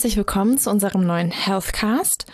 Herzlich 0.00 0.16
willkommen 0.16 0.56
zu 0.56 0.70
unserem 0.70 1.06
neuen 1.06 1.30
Healthcast. 1.30 2.24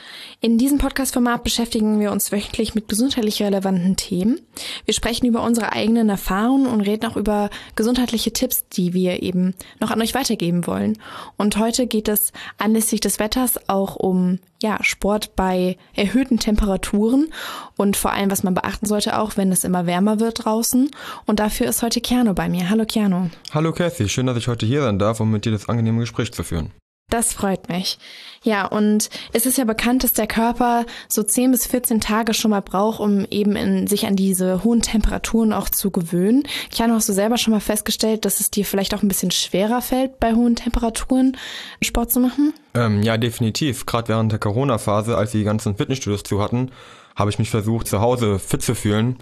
In 0.40 0.56
diesem 0.56 0.78
Podcast-Format 0.78 1.42
beschäftigen 1.42 1.98
wir 1.98 2.12
uns 2.12 2.30
wöchentlich 2.30 2.76
mit 2.76 2.88
gesundheitlich 2.88 3.42
relevanten 3.42 3.96
Themen. 3.96 4.38
Wir 4.84 4.94
sprechen 4.94 5.26
über 5.26 5.42
unsere 5.42 5.72
eigenen 5.72 6.08
Erfahrungen 6.08 6.68
und 6.68 6.80
reden 6.82 7.06
auch 7.06 7.16
über 7.16 7.50
gesundheitliche 7.74 8.32
Tipps, 8.32 8.68
die 8.68 8.92
wir 8.92 9.20
eben 9.20 9.56
noch 9.80 9.90
an 9.90 10.00
euch 10.00 10.14
weitergeben 10.14 10.68
wollen. 10.68 10.96
Und 11.38 11.58
heute 11.58 11.88
geht 11.88 12.06
es 12.06 12.32
anlässlich 12.56 13.00
des 13.00 13.18
Wetters 13.18 13.58
auch 13.68 13.96
um 13.96 14.38
ja, 14.62 14.78
Sport 14.84 15.34
bei 15.34 15.76
erhöhten 15.96 16.38
Temperaturen 16.38 17.32
und 17.76 17.96
vor 17.96 18.12
allem, 18.12 18.30
was 18.30 18.44
man 18.44 18.54
beachten 18.54 18.86
sollte, 18.86 19.18
auch 19.18 19.36
wenn 19.36 19.50
es 19.50 19.64
immer 19.64 19.86
wärmer 19.86 20.20
wird 20.20 20.44
draußen. 20.44 20.88
Und 21.26 21.40
dafür 21.40 21.66
ist 21.66 21.82
heute 21.82 22.00
Keanu 22.00 22.32
bei 22.32 22.48
mir. 22.48 22.70
Hallo 22.70 22.84
Keanu. 22.84 23.30
Hallo 23.52 23.72
Kathy, 23.72 24.08
schön, 24.08 24.26
dass 24.26 24.36
ich 24.36 24.46
heute 24.46 24.66
hier 24.66 24.82
sein 24.82 25.00
darf, 25.00 25.18
um 25.18 25.32
mit 25.32 25.44
dir 25.44 25.50
das 25.50 25.68
angenehme 25.68 25.98
Gespräch 25.98 26.32
zu 26.32 26.44
führen. 26.44 26.70
Das 27.08 27.32
freut 27.32 27.68
mich. 27.68 27.98
Ja, 28.42 28.66
und 28.66 29.10
es 29.32 29.46
ist 29.46 29.58
ja 29.58 29.64
bekannt, 29.64 30.02
dass 30.02 30.12
der 30.12 30.26
Körper 30.26 30.84
so 31.08 31.22
10 31.22 31.52
bis 31.52 31.64
14 31.64 32.00
Tage 32.00 32.34
schon 32.34 32.50
mal 32.50 32.62
braucht, 32.62 32.98
um 32.98 33.24
eben 33.30 33.54
in, 33.54 33.86
sich 33.86 34.06
an 34.06 34.16
diese 34.16 34.64
hohen 34.64 34.82
Temperaturen 34.82 35.52
auch 35.52 35.68
zu 35.68 35.92
gewöhnen. 35.92 36.42
Kiano, 36.72 36.94
hast 36.94 37.08
du 37.08 37.12
selber 37.12 37.38
schon 37.38 37.52
mal 37.52 37.60
festgestellt, 37.60 38.24
dass 38.24 38.40
es 38.40 38.50
dir 38.50 38.64
vielleicht 38.64 38.92
auch 38.92 39.02
ein 39.02 39.08
bisschen 39.08 39.30
schwerer 39.30 39.82
fällt, 39.82 40.18
bei 40.18 40.34
hohen 40.34 40.56
Temperaturen 40.56 41.36
Sport 41.80 42.10
zu 42.10 42.18
machen? 42.18 42.52
Ähm, 42.74 43.04
ja, 43.04 43.16
definitiv. 43.16 43.86
Gerade 43.86 44.08
während 44.08 44.32
der 44.32 44.40
Corona-Phase, 44.40 45.16
als 45.16 45.30
die 45.30 45.44
ganzen 45.44 45.76
Fitnessstudios 45.76 46.24
zu 46.24 46.42
hatten, 46.42 46.72
habe 47.14 47.30
ich 47.30 47.38
mich 47.38 47.50
versucht, 47.50 47.86
zu 47.86 48.00
Hause 48.00 48.40
fit 48.40 48.62
zu 48.62 48.74
fühlen. 48.74 49.18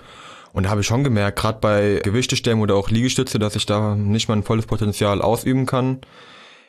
Und 0.55 0.63
da 0.63 0.71
habe 0.71 0.81
ich 0.81 0.87
schon 0.87 1.05
gemerkt, 1.05 1.39
gerade 1.39 1.59
bei 1.61 2.01
Gewichtestemmen 2.03 2.63
oder 2.63 2.77
auch 2.77 2.89
Liegestütze, 2.89 3.39
dass 3.39 3.57
ich 3.57 3.67
da 3.67 3.95
nicht 3.95 4.31
mein 4.31 4.43
volles 4.43 4.65
Potenzial 4.65 5.21
ausüben 5.21 5.67
kann. 5.67 5.99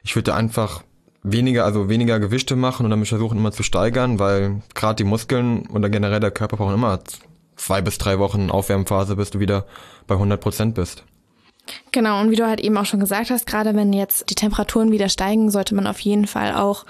Ich 0.03 0.14
würde 0.16 0.36
einfach 0.36 0.84
weniger, 1.26 1.66
also 1.66 1.90
weniger 1.90 2.20
Gewichte 2.20 2.56
machen 2.56 2.86
und 2.86 2.92
dann 2.92 3.00
mich 3.00 3.09
versuchen 3.09 3.38
immer 3.38 3.52
zu 3.52 3.64
steigern, 3.64 4.20
weil 4.20 4.62
gerade 4.73 4.95
die 4.95 5.04
Muskeln 5.04 5.68
oder 5.68 5.90
generell 5.90 6.20
der 6.20 6.31
Körper 6.31 6.58
brauchen 6.58 6.76
immer 6.76 7.00
zwei 7.56 7.81
bis 7.81 7.98
drei 7.98 8.20
Wochen 8.20 8.52
Aufwärmphase, 8.52 9.16
bis 9.16 9.31
du 9.31 9.40
wieder 9.40 9.66
bei 10.08 10.16
100 10.16 10.40
Prozent 10.40 10.76
bist. 10.76 11.03
Genau, 11.92 12.22
und 12.22 12.30
wie 12.30 12.36
du 12.36 12.48
halt 12.48 12.59
eben 12.59 12.78
auch 12.78 12.86
schon 12.86 13.00
gesagt 13.00 13.31
hast, 13.31 13.48
gerade 13.48 13.76
wenn 13.76 13.92
jetzt 13.92 14.30
die 14.30 14.36
Temperaturen 14.36 14.92
wieder 14.92 15.09
steigen, 15.09 15.50
sollte 15.50 15.73
man 15.73 15.88
auf 15.88 16.00
jeden 16.00 16.28
Fall 16.28 16.53
auch 16.53 16.86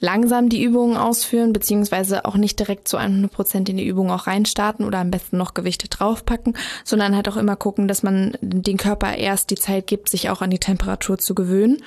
langsam 0.00 0.48
die 0.48 0.62
Übungen 0.62 0.96
ausführen, 0.96 1.52
beziehungsweise 1.52 2.24
auch 2.24 2.36
nicht 2.36 2.60
direkt 2.60 2.86
zu 2.86 2.96
100 2.96 3.32
Prozent 3.32 3.68
in 3.68 3.76
die 3.76 3.86
Übung 3.86 4.12
auch 4.12 4.28
reinstarten 4.28 4.86
oder 4.86 4.98
am 4.98 5.10
besten 5.10 5.36
noch 5.36 5.54
Gewichte 5.54 5.88
draufpacken, 5.88 6.56
sondern 6.84 7.16
halt 7.16 7.28
auch 7.28 7.36
immer 7.36 7.56
gucken, 7.56 7.88
dass 7.88 8.04
man 8.04 8.36
den 8.40 8.76
Körper 8.76 9.16
erst 9.16 9.50
die 9.50 9.56
Zeit 9.56 9.88
gibt, 9.88 10.08
sich 10.08 10.30
auch 10.30 10.40
an 10.40 10.50
die 10.50 10.60
Temperatur 10.60 11.18
zu 11.18 11.34
gewöhnen. 11.34 11.82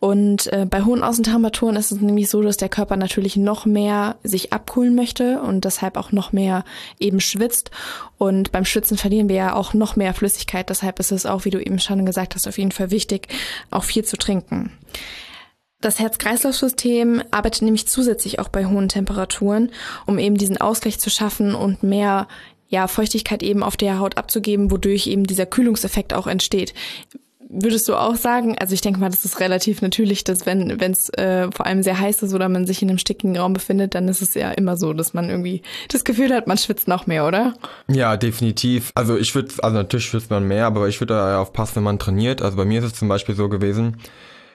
Und 0.00 0.52
äh, 0.52 0.64
bei 0.64 0.82
hohen 0.82 1.02
Außentemperaturen 1.02 1.74
ist 1.74 1.90
es 1.90 2.00
nämlich 2.00 2.30
so, 2.30 2.40
dass 2.40 2.56
der 2.56 2.68
Körper 2.68 2.96
natürlich 2.96 3.36
noch 3.36 3.66
mehr 3.66 4.16
sich 4.22 4.52
abkühlen 4.52 4.94
möchte 4.94 5.40
und 5.40 5.64
deshalb 5.64 5.96
auch 5.96 6.12
noch 6.12 6.32
mehr 6.32 6.64
eben 7.00 7.20
schwitzt. 7.20 7.72
Und 8.16 8.52
beim 8.52 8.64
Schwitzen 8.64 8.96
verlieren 8.96 9.28
wir 9.28 9.36
ja 9.36 9.54
auch 9.54 9.74
noch 9.74 9.96
mehr 9.96 10.14
Flüssigkeit. 10.14 10.70
Deshalb 10.70 11.00
ist 11.00 11.10
es 11.10 11.26
auch, 11.26 11.44
wie 11.44 11.50
du 11.50 11.60
eben 11.60 11.80
schon 11.80 12.06
gesagt 12.06 12.36
hast, 12.36 12.46
auf 12.46 12.58
jeden 12.58 12.70
Fall 12.70 12.92
wichtig, 12.92 13.26
auch 13.70 13.84
viel 13.84 14.04
zu 14.04 14.16
trinken. 14.16 14.70
Das 15.80 15.98
Herz-Kreislauf-System 15.98 17.22
arbeitet 17.30 17.62
nämlich 17.62 17.86
zusätzlich 17.88 18.38
auch 18.40 18.48
bei 18.48 18.66
hohen 18.66 18.88
Temperaturen, 18.88 19.70
um 20.06 20.18
eben 20.18 20.36
diesen 20.36 20.58
Ausgleich 20.58 20.98
zu 20.98 21.10
schaffen 21.10 21.54
und 21.54 21.82
mehr 21.82 22.28
ja, 22.68 22.86
Feuchtigkeit 22.86 23.42
eben 23.42 23.62
auf 23.62 23.76
der 23.76 23.98
Haut 23.98 24.16
abzugeben, 24.16 24.70
wodurch 24.70 25.06
eben 25.06 25.24
dieser 25.24 25.46
Kühlungseffekt 25.46 26.12
auch 26.12 26.26
entsteht. 26.26 26.74
Würdest 27.50 27.88
du 27.88 27.94
auch 27.94 28.16
sagen, 28.16 28.58
also 28.58 28.74
ich 28.74 28.82
denke 28.82 29.00
mal, 29.00 29.08
das 29.08 29.24
ist 29.24 29.40
relativ 29.40 29.80
natürlich, 29.80 30.22
dass 30.22 30.44
wenn 30.44 30.70
es 30.78 31.08
äh, 31.14 31.50
vor 31.50 31.64
allem 31.64 31.82
sehr 31.82 31.98
heiß 31.98 32.22
ist 32.22 32.34
oder 32.34 32.50
man 32.50 32.66
sich 32.66 32.82
in 32.82 32.90
einem 32.90 32.98
stickigen 32.98 33.38
Raum 33.38 33.54
befindet, 33.54 33.94
dann 33.94 34.06
ist 34.06 34.20
es 34.20 34.34
ja 34.34 34.50
immer 34.50 34.76
so, 34.76 34.92
dass 34.92 35.14
man 35.14 35.30
irgendwie 35.30 35.62
das 35.90 36.04
Gefühl 36.04 36.34
hat, 36.34 36.46
man 36.46 36.58
schwitzt 36.58 36.88
noch 36.88 37.06
mehr, 37.06 37.26
oder? 37.26 37.54
Ja, 37.88 38.18
definitiv. 38.18 38.92
Also 38.94 39.16
ich 39.16 39.34
würde, 39.34 39.54
also 39.62 39.76
natürlich 39.76 40.06
schwitzt 40.06 40.30
man 40.30 40.46
mehr, 40.46 40.66
aber 40.66 40.88
ich 40.88 41.00
würde 41.00 41.14
da 41.14 41.40
aufpassen, 41.40 41.76
wenn 41.76 41.84
man 41.84 41.98
trainiert. 41.98 42.42
Also 42.42 42.56
bei 42.58 42.66
mir 42.66 42.80
ist 42.80 42.86
es 42.86 42.94
zum 42.94 43.08
Beispiel 43.08 43.34
so 43.34 43.48
gewesen, 43.48 43.96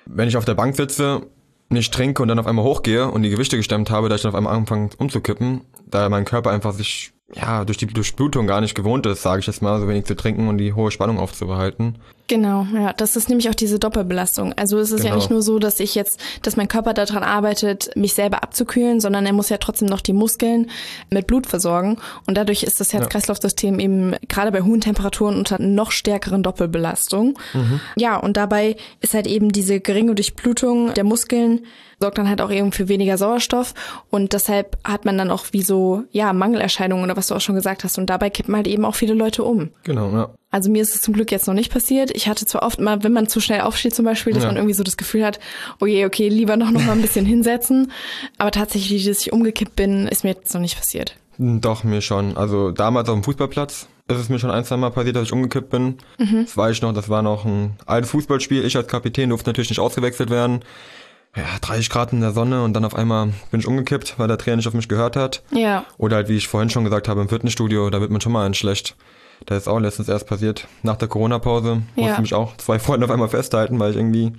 wenn 0.06 0.28
ich 0.28 0.38
auf 0.38 0.46
der 0.46 0.54
Bank 0.54 0.76
sitze, 0.76 1.24
nicht 1.70 1.94
trinke 1.94 2.22
und 2.22 2.28
dann 2.28 2.38
auf 2.38 2.46
einmal 2.46 2.64
hochgehe 2.66 3.10
und 3.10 3.24
die 3.24 3.32
Gewichte 3.32 3.58
gestemmt 3.58 3.90
habe, 3.90 4.08
da 4.08 4.16
ich 4.16 4.22
dann 4.22 4.30
auf 4.30 4.38
einmal 4.38 4.56
anfange 4.56 4.92
umzukippen, 4.98 5.62
da 5.88 6.08
mein 6.10 6.26
Körper 6.26 6.52
einfach 6.52 6.74
sich 6.74 7.14
ja, 7.36 7.66
durch 7.66 7.78
die 7.78 7.88
Durchblutung 7.88 8.48
gar 8.48 8.62
nicht 8.62 8.76
gewohnt 8.76 9.06
ist, 9.06 9.22
sage 9.22 9.40
ich 9.40 9.48
jetzt 9.48 9.62
mal, 9.62 9.80
so 9.80 9.88
wenig 9.88 10.06
zu 10.06 10.16
trinken 10.16 10.48
und 10.48 10.58
die 10.58 10.74
hohe 10.74 10.92
Spannung 10.92 11.20
aufzubehalten. 11.20 11.96
Genau, 12.28 12.66
ja, 12.74 12.94
das 12.94 13.18
ist 13.18 13.28
nämlich 13.28 13.50
auch 13.50 13.56
diese 13.56 13.80
Doppelbelastung. 13.80 14.54
Also 14.54 14.80
es 14.80 14.92
ist 14.92 15.02
genau. 15.02 15.10
ja 15.10 15.16
nicht 15.18 15.30
nur 15.30 15.42
so, 15.42 15.60
dass 15.60 15.80
ich 15.82 15.94
jetzt, 15.94 16.20
dass 16.42 16.56
mein 16.56 16.70
Körper 16.70 16.94
daran 16.94 17.22
arbeitet, 17.22 17.92
mich 17.96 18.14
selber 18.14 18.44
abzukühlen, 18.44 19.02
sondern 19.02 19.26
er 19.26 19.34
muss 19.34 19.50
ja 19.50 19.58
trotzdem 19.58 19.90
noch 19.90 20.00
die 20.00 20.14
Muskeln 20.14 20.70
mit 21.10 21.28
Blut 21.28 21.48
versorgen 21.48 21.98
und 22.26 22.38
dadurch 22.38 22.64
ist 22.64 22.80
das 22.80 22.94
Herz-Kreislauf-System 22.94 23.78
eben 23.80 24.16
gerade 24.30 24.52
bei 24.52 24.62
hohen 24.62 24.80
Temperaturen 24.80 25.38
unter 25.38 25.62
noch 25.62 25.92
stärkeren 25.92 26.44
Doppelbelastung. 26.44 27.38
Mhm. 27.54 27.82
Ja, 27.98 28.18
und 28.18 28.38
dabei 28.38 28.78
ist 29.02 29.14
halt 29.14 29.28
eben 29.28 29.52
diese 29.52 29.82
geringe 29.82 30.16
Durchblutung 30.16 30.94
der 30.94 31.04
Muskeln 31.04 31.66
sorgt 32.04 32.18
dann 32.18 32.28
halt 32.28 32.42
auch 32.42 32.52
eben 32.52 32.74
für 32.74 32.90
weniger 32.90 33.18
Sauerstoff 33.18 33.74
und 34.10 34.34
deshalb 34.34 34.78
hat 34.84 35.06
man 35.06 35.18
dann 35.18 35.32
auch 35.32 35.46
wie 35.52 35.62
so, 35.62 36.04
ja, 36.12 36.34
Mangelerscheinungen 36.34 37.06
oder 37.06 37.16
was 37.16 37.28
du 37.28 37.36
auch 37.36 37.40
schon 37.40 37.56
gesagt 37.56 37.86
hast 37.86 37.98
und 37.98 38.10
dabei 38.10 38.30
kippen 38.30 38.54
halt 38.58 38.68
eben 38.68 38.84
auch 38.84 38.96
viele 38.96 39.14
Leute 39.14 39.46
um. 39.46 39.70
Genau, 39.84 40.12
ja. 40.12 40.30
Also 40.52 40.70
mir 40.70 40.82
ist 40.82 40.94
es 40.94 41.02
zum 41.02 41.14
Glück 41.14 41.32
jetzt 41.32 41.48
noch 41.48 41.54
nicht 41.54 41.72
passiert. 41.72 42.12
Ich 42.14 42.28
hatte 42.28 42.46
zwar 42.46 42.64
oft 42.64 42.82
mal, 42.82 43.04
wenn 43.06 43.14
man 43.14 43.30
zu 43.30 43.40
schnell 43.40 43.62
aufsteht 43.62 43.96
zum 43.96 44.04
Beispiel, 44.04 44.34
dass 44.34 44.44
ja. 44.44 44.50
man 44.50 44.58
irgendwie 44.58 44.74
so 44.74 44.84
das 44.84 44.98
Gefühl 44.98 45.26
hat, 45.26 45.40
oh 45.80 45.86
je, 45.86 46.06
okay, 46.06 46.28
lieber 46.28 46.58
noch, 46.58 46.72
noch 46.72 46.84
mal 46.84 46.92
ein 46.92 47.02
bisschen 47.02 47.26
hinsetzen. 47.26 47.92
Aber 48.38 48.52
tatsächlich, 48.52 49.06
dass 49.06 49.22
ich 49.22 49.32
umgekippt 49.32 49.78
bin, 49.78 50.10
ist 50.10 50.26
mir 50.26 50.32
jetzt 50.32 50.54
noch 50.54 50.62
nicht 50.62 50.78
passiert. 50.78 51.16
Doch, 51.38 51.86
mir 51.86 52.02
schon. 52.02 52.36
Also 52.36 52.72
damals 52.72 53.08
auf 53.08 53.16
dem 53.16 53.24
Fußballplatz 53.24 53.88
ist 54.10 54.20
es 54.20 54.30
mir 54.30 54.40
schon 54.40 54.52
ein, 54.52 54.66
zwei 54.66 54.76
Mal 54.76 54.92
passiert, 54.92 55.16
dass 55.16 55.24
ich 55.24 55.34
umgekippt 55.34 55.70
bin. 55.70 55.96
Mhm. 56.20 56.44
Das 56.44 56.58
weiß 56.58 56.76
ich 56.76 56.82
noch, 56.82 56.94
das 56.94 57.08
war 57.08 57.22
noch 57.22 57.46
ein 57.46 57.78
altes 57.86 58.12
Fußballspiel. 58.12 58.66
Ich 58.66 58.76
als 58.76 58.88
Kapitän 58.88 59.30
durfte 59.30 59.50
natürlich 59.50 59.70
nicht 59.70 59.80
ausgewechselt 59.80 60.30
werden. 60.30 60.64
Ja, 61.36 61.46
30 61.62 61.90
Grad 61.90 62.14
in 62.14 62.22
der 62.22 62.32
Sonne 62.32 62.64
und 62.64 62.74
dann 62.74 62.86
auf 62.86 62.96
einmal 62.96 63.34
bin 63.50 63.60
ich 63.60 63.68
umgekippt, 63.68 64.20
weil 64.20 64.28
der 64.28 64.38
Trainer 64.38 64.58
nicht 64.58 64.68
auf 64.68 64.76
mich 64.76 64.88
gehört 64.88 65.16
hat. 65.16 65.42
Ja. 65.52 65.86
Oder 65.98 66.18
halt, 66.18 66.30
wie 66.30 66.38
ich 66.38 66.48
vorhin 66.48 66.70
schon 66.70 66.84
gesagt 66.84 67.08
habe, 67.08 67.22
im 67.22 67.30
Fitnessstudio, 67.30 67.90
da 67.90 68.02
wird 68.02 68.12
man 68.12 68.22
schon 68.22 68.32
mal 68.32 68.46
ein 68.46 68.54
schlecht. 68.54 68.96
Da 69.48 69.58
ist 69.58 69.68
auch 69.68 69.80
letztens 69.80 70.10
erst 70.10 70.28
passiert. 70.28 70.68
Nach 70.84 70.96
der 70.96 71.08
Corona-Pause 71.08 71.82
ja. 71.96 72.04
musste 72.04 72.22
mich 72.22 72.34
auch 72.34 72.56
zwei 72.58 72.78
Freunde 72.78 73.06
auf 73.06 73.12
einmal 73.12 73.30
festhalten, 73.30 73.80
weil 73.80 73.92
ich 73.92 73.98
irgendwie 73.98 74.34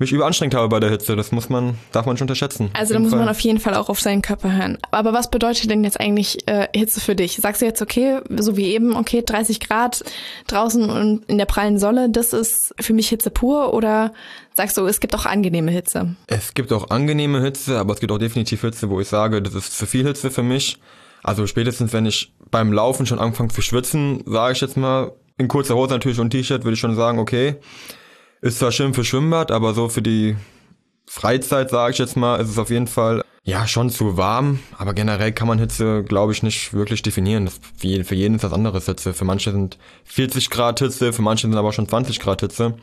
mich 0.00 0.12
überanstrengt 0.12 0.54
habe 0.54 0.68
bei 0.68 0.80
der 0.80 0.90
Hitze. 0.90 1.14
Das 1.14 1.30
muss 1.30 1.48
man, 1.48 1.78
darf 1.92 2.06
man 2.06 2.16
schon 2.16 2.24
unterschätzen. 2.24 2.70
Also 2.72 2.94
da 2.94 3.00
muss 3.00 3.10
Fall. 3.10 3.20
man 3.20 3.28
auf 3.28 3.38
jeden 3.40 3.60
Fall 3.60 3.74
auch 3.74 3.88
auf 3.90 4.00
seinen 4.00 4.22
Körper 4.22 4.52
hören. 4.52 4.78
Aber 4.90 5.12
was 5.12 5.30
bedeutet 5.30 5.70
denn 5.70 5.84
jetzt 5.84 6.00
eigentlich 6.00 6.48
äh, 6.48 6.68
Hitze 6.74 7.00
für 7.00 7.14
dich? 7.14 7.36
Sagst 7.36 7.60
du 7.60 7.66
jetzt, 7.66 7.82
okay, 7.82 8.20
so 8.36 8.56
wie 8.56 8.72
eben, 8.72 8.96
okay, 8.96 9.22
30 9.24 9.60
Grad 9.60 10.02
draußen 10.46 10.88
und 10.88 11.24
in 11.26 11.38
der 11.38 11.44
prallen 11.44 11.78
Sonne, 11.78 12.08
das 12.10 12.32
ist 12.32 12.74
für 12.80 12.94
mich 12.94 13.10
Hitze 13.10 13.30
pur? 13.30 13.74
Oder 13.74 14.12
sagst 14.54 14.78
du, 14.78 14.86
es 14.86 15.00
gibt 15.00 15.14
auch 15.14 15.26
angenehme 15.26 15.70
Hitze? 15.70 16.16
Es 16.26 16.54
gibt 16.54 16.72
auch 16.72 16.90
angenehme 16.90 17.42
Hitze, 17.42 17.78
aber 17.78 17.92
es 17.92 18.00
gibt 18.00 18.10
auch 18.10 18.18
definitiv 18.18 18.62
Hitze, 18.62 18.88
wo 18.88 19.00
ich 19.00 19.08
sage, 19.08 19.42
das 19.42 19.54
ist 19.54 19.76
zu 19.76 19.86
viel 19.86 20.06
Hitze 20.06 20.30
für 20.30 20.42
mich. 20.42 20.78
Also 21.22 21.46
spätestens, 21.46 21.92
wenn 21.92 22.06
ich 22.06 22.32
beim 22.50 22.72
Laufen 22.72 23.04
schon 23.04 23.18
anfange 23.18 23.50
zu 23.50 23.60
schwitzen, 23.60 24.22
sage 24.26 24.54
ich 24.54 24.60
jetzt 24.62 24.78
mal, 24.78 25.12
in 25.36 25.48
kurzer 25.48 25.74
Hose 25.74 25.92
natürlich 25.92 26.18
und 26.18 26.30
T-Shirt, 26.30 26.64
würde 26.64 26.74
ich 26.74 26.80
schon 26.80 26.96
sagen, 26.96 27.18
okay, 27.18 27.56
ist 28.40 28.58
zwar 28.58 28.72
schön 28.72 28.94
für 28.94 29.04
Schwimmbad, 29.04 29.50
aber 29.50 29.74
so 29.74 29.88
für 29.88 30.02
die 30.02 30.36
Freizeit, 31.06 31.70
sage 31.70 31.92
ich 31.92 31.98
jetzt 31.98 32.16
mal, 32.16 32.36
ist 32.36 32.48
es 32.48 32.58
auf 32.58 32.70
jeden 32.70 32.86
Fall 32.86 33.24
ja 33.42 33.66
schon 33.66 33.90
zu 33.90 34.16
warm. 34.16 34.60
Aber 34.78 34.94
generell 34.94 35.32
kann 35.32 35.48
man 35.48 35.58
Hitze, 35.58 36.04
glaube 36.04 36.32
ich, 36.32 36.42
nicht 36.42 36.72
wirklich 36.72 37.02
definieren. 37.02 37.46
Das, 37.46 37.60
für 37.76 38.14
jeden 38.14 38.36
ist 38.36 38.44
das 38.44 38.52
anderes 38.52 38.86
Hitze. 38.86 39.14
Für 39.14 39.24
manche 39.24 39.50
sind 39.50 39.78
40 40.04 40.50
Grad 40.50 40.78
Hitze, 40.78 41.12
für 41.12 41.22
manche 41.22 41.48
sind 41.48 41.56
aber 41.56 41.72
schon 41.72 41.88
20 41.88 42.20
Grad 42.20 42.40
Hitze 42.40 42.76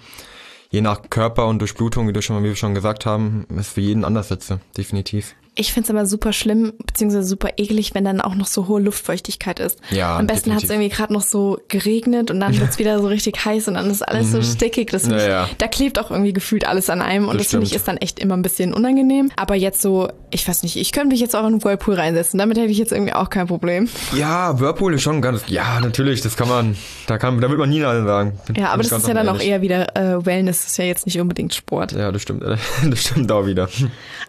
je 0.69 0.81
nach 0.81 1.09
Körper 1.09 1.48
und 1.48 1.59
Durchblutung, 1.59 2.07
wie, 2.07 2.13
du 2.13 2.21
schon, 2.21 2.44
wie 2.44 2.50
wir 2.50 2.56
schon 2.56 2.75
gesagt 2.75 3.06
haben, 3.06 3.45
ist 3.57 3.74
für 3.74 3.81
jeden 3.81 4.04
anders 4.04 4.30
Hitze, 4.30 4.59
definitiv. 4.75 5.36
Ich 5.57 5.74
finde 5.74 5.88
es 5.88 5.89
immer 5.89 6.06
super 6.06 6.33
schlimm, 6.33 6.74
beziehungsweise 6.86 7.27
super 7.27 7.50
eklig, 7.57 7.95
wenn 7.95 8.06
dann 8.06 8.21
auch 8.21 8.36
noch 8.36 8.48
so 8.48 8.68
hohe 8.68 8.81
Luftfeuchtigkeit 8.81 9.59
ist. 9.59 9.80
Ja, 9.92 10.18
Am 10.18 10.27
besten 10.27 10.54
hat 10.54 10.63
es 10.63 10.69
irgendwie 10.69 10.89
gerade 10.89 11.13
noch 11.13 11.21
so 11.21 11.59
geregnet 11.68 12.31
und 12.31 12.39
dann 12.39 12.54
ja. 12.54 12.62
wird's 12.62 12.80
wieder 12.80 13.00
so 13.00 13.07
richtig 13.07 13.44
heiß 13.44 13.68
und 13.68 13.74
dann 13.74 13.89
ist 13.89 14.07
alles 14.07 14.27
mhm. 14.27 14.31
so 14.31 14.42
stickig. 14.44 14.92
Das 14.92 15.07
ja, 15.07 15.27
ja. 15.27 15.50
Da 15.57 15.68
klebt 15.68 16.00
auch 16.00 16.12
irgendwie 16.12 16.33
gefühlt 16.33 16.68
alles 16.68 16.89
an 16.89 17.01
einem 17.01 17.27
und 17.27 17.36
das, 17.36 17.48
das 17.48 17.51
finde 17.51 17.65
ich 17.65 17.74
ist 17.74 17.88
dann 17.88 17.98
echt 17.98 18.19
immer 18.19 18.38
ein 18.38 18.42
bisschen 18.42 18.74
unangenehm. 18.74 19.31
Aber 19.36 19.56
jetzt 19.56 19.81
so, 19.81 20.09
ich 20.30 20.48
weiß 20.48 20.63
nicht, 20.63 20.75
ich 20.75 20.92
könnte 20.92 21.09
mich 21.09 21.19
jetzt 21.19 21.36
auch 21.36 21.42
in 21.42 21.54
einen 21.54 21.63
Whirlpool 21.63 21.95
reinsetzen. 21.95 22.38
Damit 22.38 22.57
hätte 22.57 22.71
ich 22.71 22.77
jetzt 22.77 22.92
irgendwie 22.92 23.13
auch 23.13 23.30
kein 23.30 23.48
Problem. 23.48 23.89
Ja, 24.15 24.59
Whirlpool 24.59 24.94
ist 24.94 25.01
schon 25.01 25.21
ganz, 25.21 25.44
ja, 25.48 25.80
natürlich, 25.80 26.21
das 26.21 26.38
kann 26.38 26.48
man, 26.48 26.75
da 27.07 27.18
kann, 27.18 27.39
da 27.42 27.50
wird 27.50 27.59
man 27.59 27.69
nie 27.69 27.80
nein 27.80 28.06
sagen. 28.06 28.39
Ja, 28.56 28.69
aber 28.69 28.83
das 28.83 28.92
ist 28.92 29.07
ja 29.07 29.13
dann 29.13 29.30
auch 29.30 29.39
eher 29.39 29.62
wieder 29.62 29.95
äh, 29.95 30.25
Wellness, 30.25 30.62
das 30.62 30.71
ist 30.71 30.77
ja 30.77 30.86
jetzt 30.86 31.06
nicht 31.06 31.19
unbedingt 31.19 31.54
Sport. 31.54 31.94
Ja, 31.94 32.12
das 32.12 32.21
stimmt, 32.21 32.44
das 32.89 33.00
stimmt 33.00 33.31
auch 33.31 33.45
wieder. 33.45 33.69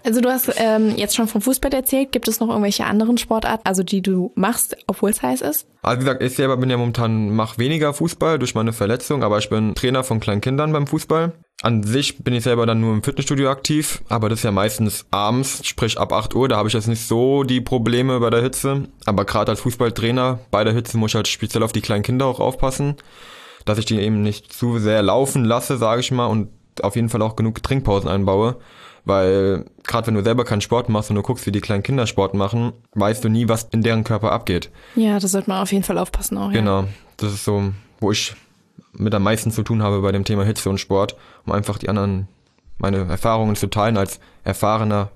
Also 0.04 0.20
du 0.20 0.30
hast 0.30 0.50
ähm, 0.56 0.94
jetzt 0.96 1.17
schon 1.18 1.28
vom 1.28 1.42
Fußball 1.42 1.72
erzählt. 1.74 2.12
Gibt 2.12 2.28
es 2.28 2.40
noch 2.40 2.48
irgendwelche 2.48 2.86
anderen 2.86 3.18
Sportarten, 3.18 3.66
also 3.66 3.82
die 3.82 4.00
du 4.00 4.32
machst, 4.34 4.76
obwohl 4.86 5.10
es 5.10 5.20
heiß 5.20 5.42
ist? 5.42 5.66
Also 5.82 6.00
wie 6.00 6.04
gesagt, 6.04 6.22
ich 6.22 6.34
selber 6.34 6.56
bin 6.56 6.70
ja 6.70 6.76
momentan, 6.76 7.34
mache 7.34 7.58
weniger 7.58 7.92
Fußball 7.92 8.38
durch 8.38 8.54
meine 8.54 8.72
Verletzung, 8.72 9.22
aber 9.22 9.38
ich 9.38 9.50
bin 9.50 9.74
Trainer 9.74 10.04
von 10.04 10.20
kleinen 10.20 10.40
Kindern 10.40 10.72
beim 10.72 10.86
Fußball. 10.86 11.32
An 11.62 11.82
sich 11.82 12.22
bin 12.22 12.34
ich 12.34 12.44
selber 12.44 12.66
dann 12.66 12.80
nur 12.80 12.92
im 12.92 13.02
Fitnessstudio 13.02 13.50
aktiv, 13.50 14.02
aber 14.08 14.28
das 14.28 14.40
ist 14.40 14.44
ja 14.44 14.52
meistens 14.52 15.06
abends, 15.10 15.66
sprich 15.66 15.98
ab 15.98 16.12
8 16.12 16.34
Uhr, 16.36 16.48
da 16.48 16.56
habe 16.56 16.68
ich 16.68 16.74
jetzt 16.74 16.86
nicht 16.86 17.06
so 17.06 17.42
die 17.42 17.60
Probleme 17.60 18.20
bei 18.20 18.30
der 18.30 18.42
Hitze. 18.42 18.84
Aber 19.04 19.24
gerade 19.24 19.50
als 19.50 19.60
Fußballtrainer 19.60 20.38
bei 20.52 20.62
der 20.62 20.72
Hitze 20.72 20.98
muss 20.98 21.10
ich 21.10 21.14
halt 21.16 21.26
speziell 21.26 21.64
auf 21.64 21.72
die 21.72 21.80
kleinen 21.80 22.04
Kinder 22.04 22.26
auch 22.26 22.38
aufpassen, 22.38 22.94
dass 23.64 23.78
ich 23.78 23.86
die 23.86 23.98
eben 23.98 24.22
nicht 24.22 24.52
zu 24.52 24.78
sehr 24.78 25.02
laufen 25.02 25.44
lasse, 25.44 25.78
sage 25.78 26.00
ich 26.00 26.12
mal, 26.12 26.26
und 26.26 26.48
auf 26.80 26.94
jeden 26.94 27.08
Fall 27.08 27.22
auch 27.22 27.34
genug 27.34 27.60
Trinkpausen 27.60 28.08
einbaue. 28.08 28.56
Weil 29.08 29.64
gerade 29.84 30.06
wenn 30.06 30.14
du 30.14 30.22
selber 30.22 30.44
keinen 30.44 30.60
Sport 30.60 30.90
machst 30.90 31.08
und 31.08 31.16
du 31.16 31.22
guckst, 31.22 31.46
wie 31.46 31.50
die 31.50 31.62
kleinen 31.62 31.82
Kinder 31.82 32.06
Sport 32.06 32.34
machen, 32.34 32.74
weißt 32.92 33.24
du 33.24 33.30
nie, 33.30 33.48
was 33.48 33.64
in 33.70 33.80
deren 33.80 34.04
Körper 34.04 34.32
abgeht. 34.32 34.70
Ja, 34.96 35.18
da 35.18 35.26
sollte 35.26 35.48
man 35.48 35.62
auf 35.62 35.72
jeden 35.72 35.82
Fall 35.82 35.96
aufpassen 35.96 36.36
auch. 36.36 36.52
Genau, 36.52 36.84
das 37.16 37.32
ist 37.32 37.46
so, 37.46 37.72
wo 38.00 38.12
ich 38.12 38.34
mit 38.92 39.14
am 39.14 39.22
meisten 39.22 39.50
zu 39.50 39.62
tun 39.62 39.82
habe 39.82 40.02
bei 40.02 40.12
dem 40.12 40.24
Thema 40.24 40.44
Hitze 40.44 40.68
und 40.68 40.76
Sport, 40.76 41.16
um 41.46 41.54
einfach 41.54 41.78
die 41.78 41.88
anderen, 41.88 42.28
meine 42.76 42.98
Erfahrungen 42.98 43.56
zu 43.56 43.68
teilen 43.68 43.96
als 43.96 44.20
erfahrener 44.44 45.10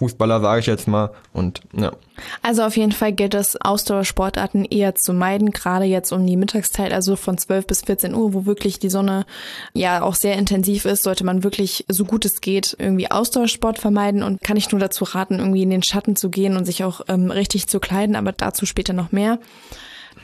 Fußballer, 0.00 0.40
sage 0.40 0.60
ich 0.60 0.66
jetzt 0.66 0.88
mal. 0.88 1.10
Und 1.34 1.60
ja. 1.74 1.92
Also 2.40 2.62
auf 2.62 2.74
jeden 2.78 2.92
Fall 2.92 3.12
gilt 3.12 3.34
es, 3.34 3.60
Ausdauersportarten 3.60 4.64
eher 4.64 4.94
zu 4.94 5.12
meiden, 5.12 5.50
gerade 5.50 5.84
jetzt 5.84 6.10
um 6.10 6.26
die 6.26 6.38
Mittagszeit, 6.38 6.90
also 6.90 7.16
von 7.16 7.36
12 7.36 7.66
bis 7.66 7.82
14 7.82 8.14
Uhr, 8.14 8.32
wo 8.32 8.46
wirklich 8.46 8.78
die 8.78 8.88
Sonne 8.88 9.26
ja 9.74 10.02
auch 10.02 10.14
sehr 10.14 10.36
intensiv 10.36 10.86
ist, 10.86 11.02
sollte 11.02 11.24
man 11.24 11.44
wirklich, 11.44 11.84
so 11.88 12.06
gut 12.06 12.24
es 12.24 12.40
geht, 12.40 12.74
irgendwie 12.78 13.10
Ausdauersport 13.10 13.78
vermeiden 13.78 14.22
und 14.22 14.40
kann 14.40 14.56
ich 14.56 14.72
nur 14.72 14.80
dazu 14.80 15.04
raten, 15.04 15.38
irgendwie 15.38 15.64
in 15.64 15.70
den 15.70 15.82
Schatten 15.82 16.16
zu 16.16 16.30
gehen 16.30 16.56
und 16.56 16.64
sich 16.64 16.82
auch 16.82 17.02
ähm, 17.08 17.30
richtig 17.30 17.68
zu 17.68 17.78
kleiden, 17.78 18.16
aber 18.16 18.32
dazu 18.32 18.64
später 18.64 18.94
noch 18.94 19.12
mehr. 19.12 19.38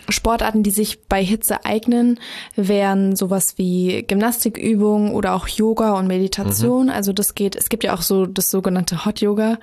Sportarten, 0.08 0.62
die 0.62 0.70
sich 0.70 1.04
bei 1.08 1.22
Hitze 1.22 1.64
eignen, 1.64 2.18
wären 2.54 3.16
sowas 3.16 3.54
wie 3.56 4.04
Gymnastikübungen 4.06 5.12
oder 5.12 5.34
auch 5.34 5.48
Yoga 5.48 5.92
und 5.92 6.06
Meditation. 6.06 6.86
Mhm. 6.86 6.92
Also 6.92 7.12
das 7.12 7.34
geht, 7.34 7.56
es 7.56 7.68
gibt 7.68 7.84
ja 7.84 7.94
auch 7.94 8.02
so 8.02 8.26
das 8.26 8.50
sogenannte 8.50 9.04
Hot 9.04 9.20
Yoga. 9.20 9.58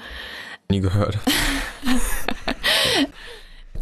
Nie 0.70 0.80
gehört. 0.80 1.20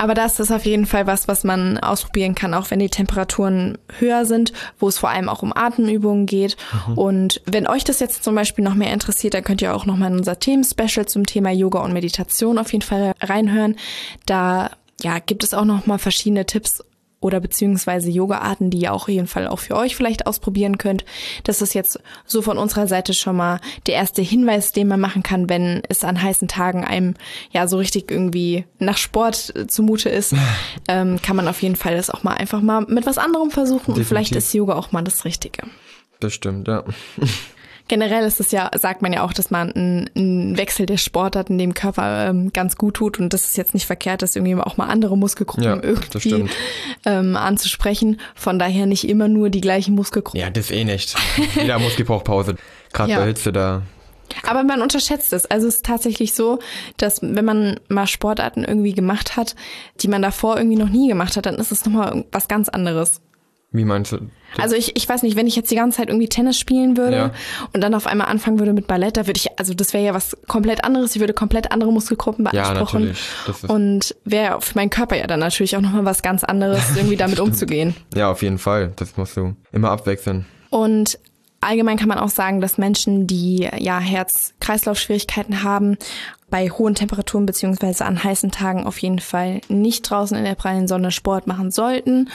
Aber 0.01 0.15
das 0.15 0.39
ist 0.39 0.51
auf 0.51 0.65
jeden 0.65 0.87
Fall 0.87 1.05
was, 1.05 1.27
was 1.27 1.43
man 1.43 1.77
ausprobieren 1.77 2.33
kann, 2.33 2.55
auch 2.55 2.71
wenn 2.71 2.79
die 2.79 2.89
Temperaturen 2.89 3.77
höher 3.99 4.25
sind, 4.25 4.51
wo 4.79 4.87
es 4.87 4.97
vor 4.97 5.11
allem 5.11 5.29
auch 5.29 5.43
um 5.43 5.55
Atemübungen 5.55 6.25
geht. 6.25 6.57
Mhm. 6.87 6.97
Und 6.97 7.41
wenn 7.45 7.67
euch 7.67 7.83
das 7.83 7.99
jetzt 7.99 8.23
zum 8.23 8.33
Beispiel 8.33 8.63
noch 8.63 8.73
mehr 8.73 8.91
interessiert, 8.91 9.35
dann 9.35 9.43
könnt 9.43 9.61
ihr 9.61 9.75
auch 9.75 9.85
nochmal 9.85 10.09
in 10.09 10.17
unser 10.17 10.39
Themen-Special 10.39 11.05
zum 11.05 11.27
Thema 11.27 11.51
Yoga 11.51 11.81
und 11.81 11.93
Meditation 11.93 12.57
auf 12.57 12.71
jeden 12.73 12.81
Fall 12.81 13.13
reinhören. 13.21 13.75
Da 14.25 14.71
ja, 15.01 15.19
gibt 15.19 15.43
es 15.43 15.53
auch 15.53 15.65
noch 15.65 15.85
mal 15.85 15.97
verschiedene 15.97 16.45
Tipps 16.45 16.83
oder 17.21 17.39
beziehungsweise 17.39 18.09
Yoga-Arten, 18.09 18.71
die 18.71 18.79
ihr 18.79 18.93
auch 18.93 19.07
jeden 19.07 19.27
Fall 19.27 19.47
auch 19.47 19.59
für 19.59 19.75
euch 19.75 19.95
vielleicht 19.95 20.25
ausprobieren 20.25 20.79
könnt. 20.79 21.05
Das 21.43 21.61
ist 21.61 21.75
jetzt 21.75 21.99
so 22.25 22.41
von 22.41 22.57
unserer 22.57 22.87
Seite 22.87 23.13
schon 23.13 23.37
mal 23.37 23.61
der 23.85 23.93
erste 23.93 24.23
Hinweis, 24.23 24.71
den 24.71 24.87
man 24.87 24.99
machen 24.99 25.21
kann, 25.21 25.47
wenn 25.47 25.83
es 25.87 26.03
an 26.03 26.21
heißen 26.21 26.47
Tagen 26.47 26.83
einem 26.83 27.13
ja 27.51 27.67
so 27.67 27.77
richtig 27.77 28.09
irgendwie 28.09 28.65
nach 28.79 28.97
Sport 28.97 29.53
zumute 29.67 30.09
ist, 30.09 30.33
ähm, 30.87 31.21
kann 31.21 31.35
man 31.35 31.47
auf 31.47 31.61
jeden 31.61 31.75
Fall 31.75 31.95
das 31.95 32.09
auch 32.09 32.23
mal 32.23 32.33
einfach 32.33 32.61
mal 32.61 32.81
mit 32.87 33.05
was 33.05 33.19
anderem 33.19 33.51
versuchen 33.51 33.79
Definitiv. 33.79 34.01
und 34.01 34.07
vielleicht 34.07 34.35
ist 34.35 34.53
Yoga 34.53 34.75
auch 34.75 34.91
mal 34.91 35.03
das 35.03 35.23
Richtige. 35.23 35.63
Das 36.19 36.33
stimmt, 36.33 36.67
ja. 36.67 36.83
Generell 37.91 38.23
ist 38.23 38.39
es 38.39 38.51
ja, 38.51 38.71
sagt 38.79 39.01
man 39.01 39.11
ja 39.11 39.21
auch, 39.21 39.33
dass 39.33 39.51
man 39.51 39.73
einen, 39.73 40.57
Wechsel 40.57 40.85
der 40.85 40.95
Sportarten 40.95 41.57
dem 41.57 41.73
Körper 41.73 42.29
ähm, 42.29 42.53
ganz 42.53 42.77
gut 42.77 42.93
tut 42.93 43.19
und 43.19 43.33
das 43.33 43.43
ist 43.43 43.57
jetzt 43.57 43.73
nicht 43.73 43.85
verkehrt, 43.85 44.21
dass 44.21 44.33
irgendwie 44.33 44.55
auch 44.55 44.77
mal 44.77 44.85
andere 44.85 45.17
Muskelgruppen 45.17 45.65
ja, 45.65 45.77
irgendwie 45.83 46.45
ähm, 47.05 47.35
anzusprechen. 47.35 48.21
Von 48.33 48.59
daher 48.59 48.85
nicht 48.85 49.09
immer 49.09 49.27
nur 49.27 49.49
die 49.49 49.59
gleichen 49.59 49.93
Muskelgruppen. 49.93 50.39
Ja, 50.39 50.49
das 50.49 50.71
eh 50.71 50.85
nicht. 50.85 51.17
Jeder 51.55 51.79
Muskel 51.79 52.05
braucht 52.05 52.23
Pause. 52.23 52.55
Gerade 52.93 53.11
ja. 53.11 53.19
bei 53.19 53.25
Hitze 53.25 53.51
da. 53.51 53.81
Aber 54.47 54.63
man 54.63 54.81
unterschätzt 54.81 55.33
es. 55.33 55.45
Also 55.45 55.67
es 55.67 55.75
ist 55.75 55.85
tatsächlich 55.85 56.33
so, 56.33 56.59
dass 56.95 57.21
wenn 57.21 57.43
man 57.43 57.77
mal 57.89 58.07
Sportarten 58.07 58.63
irgendwie 58.63 58.93
gemacht 58.93 59.35
hat, 59.35 59.53
die 59.99 60.07
man 60.07 60.21
davor 60.21 60.55
irgendwie 60.55 60.77
noch 60.77 60.87
nie 60.87 61.09
gemacht 61.09 61.35
hat, 61.35 61.45
dann 61.45 61.55
ist 61.55 61.73
es 61.73 61.83
nochmal 61.83 62.23
was 62.31 62.47
ganz 62.47 62.69
anderes. 62.69 63.19
Wie 63.73 63.85
meinst 63.85 64.11
du? 64.11 64.17
Also 64.57 64.75
ich, 64.75 64.97
ich 64.97 65.07
weiß 65.07 65.23
nicht, 65.23 65.37
wenn 65.37 65.47
ich 65.47 65.55
jetzt 65.55 65.71
die 65.71 65.75
ganze 65.75 65.97
Zeit 65.97 66.09
irgendwie 66.09 66.27
Tennis 66.27 66.59
spielen 66.59 66.97
würde 66.97 67.15
ja. 67.15 67.31
und 67.73 67.81
dann 67.81 67.93
auf 67.93 68.05
einmal 68.05 68.27
anfangen 68.27 68.59
würde 68.59 68.73
mit 68.73 68.85
Ballett, 68.85 69.15
da 69.15 69.25
würde 69.25 69.37
ich, 69.37 69.47
also 69.57 69.73
das 69.73 69.93
wäre 69.93 70.03
ja 70.03 70.13
was 70.13 70.35
komplett 70.47 70.83
anderes. 70.83 71.15
Ich 71.15 71.21
würde 71.21 71.33
komplett 71.33 71.71
andere 71.71 71.93
Muskelgruppen 71.93 72.43
beanspruchen. 72.43 73.15
Ja, 73.47 73.69
und 73.69 74.13
wäre 74.25 74.59
für 74.59 74.75
meinen 74.77 74.89
Körper 74.89 75.15
ja 75.15 75.25
dann 75.25 75.39
natürlich 75.39 75.77
auch 75.77 75.81
nochmal 75.81 76.03
was 76.03 76.21
ganz 76.21 76.43
anderes, 76.43 76.97
irgendwie 76.97 77.15
damit 77.17 77.39
umzugehen. 77.39 77.95
Ja, 78.13 78.29
auf 78.29 78.41
jeden 78.41 78.57
Fall. 78.57 78.91
Das 78.97 79.15
musst 79.15 79.37
du 79.37 79.55
immer 79.71 79.89
abwechseln. 79.89 80.45
Und 80.69 81.17
allgemein 81.61 81.97
kann 81.97 82.09
man 82.09 82.17
auch 82.17 82.29
sagen, 82.29 82.59
dass 82.59 82.77
Menschen, 82.77 83.27
die 83.27 83.69
ja 83.77 83.99
Herz-Kreislauf-Schwierigkeiten 83.99 85.63
haben, 85.63 85.97
bei 86.49 86.69
hohen 86.69 86.95
Temperaturen 86.95 87.45
beziehungsweise 87.45 88.05
an 88.05 88.23
heißen 88.23 88.51
Tagen 88.51 88.85
auf 88.85 88.97
jeden 88.97 89.19
Fall 89.19 89.61
nicht 89.69 90.09
draußen 90.09 90.37
in 90.37 90.43
der 90.43 90.55
prallen 90.55 90.87
Sonne 90.87 91.11
Sport 91.11 91.47
machen 91.47 91.71
sollten. 91.71 92.29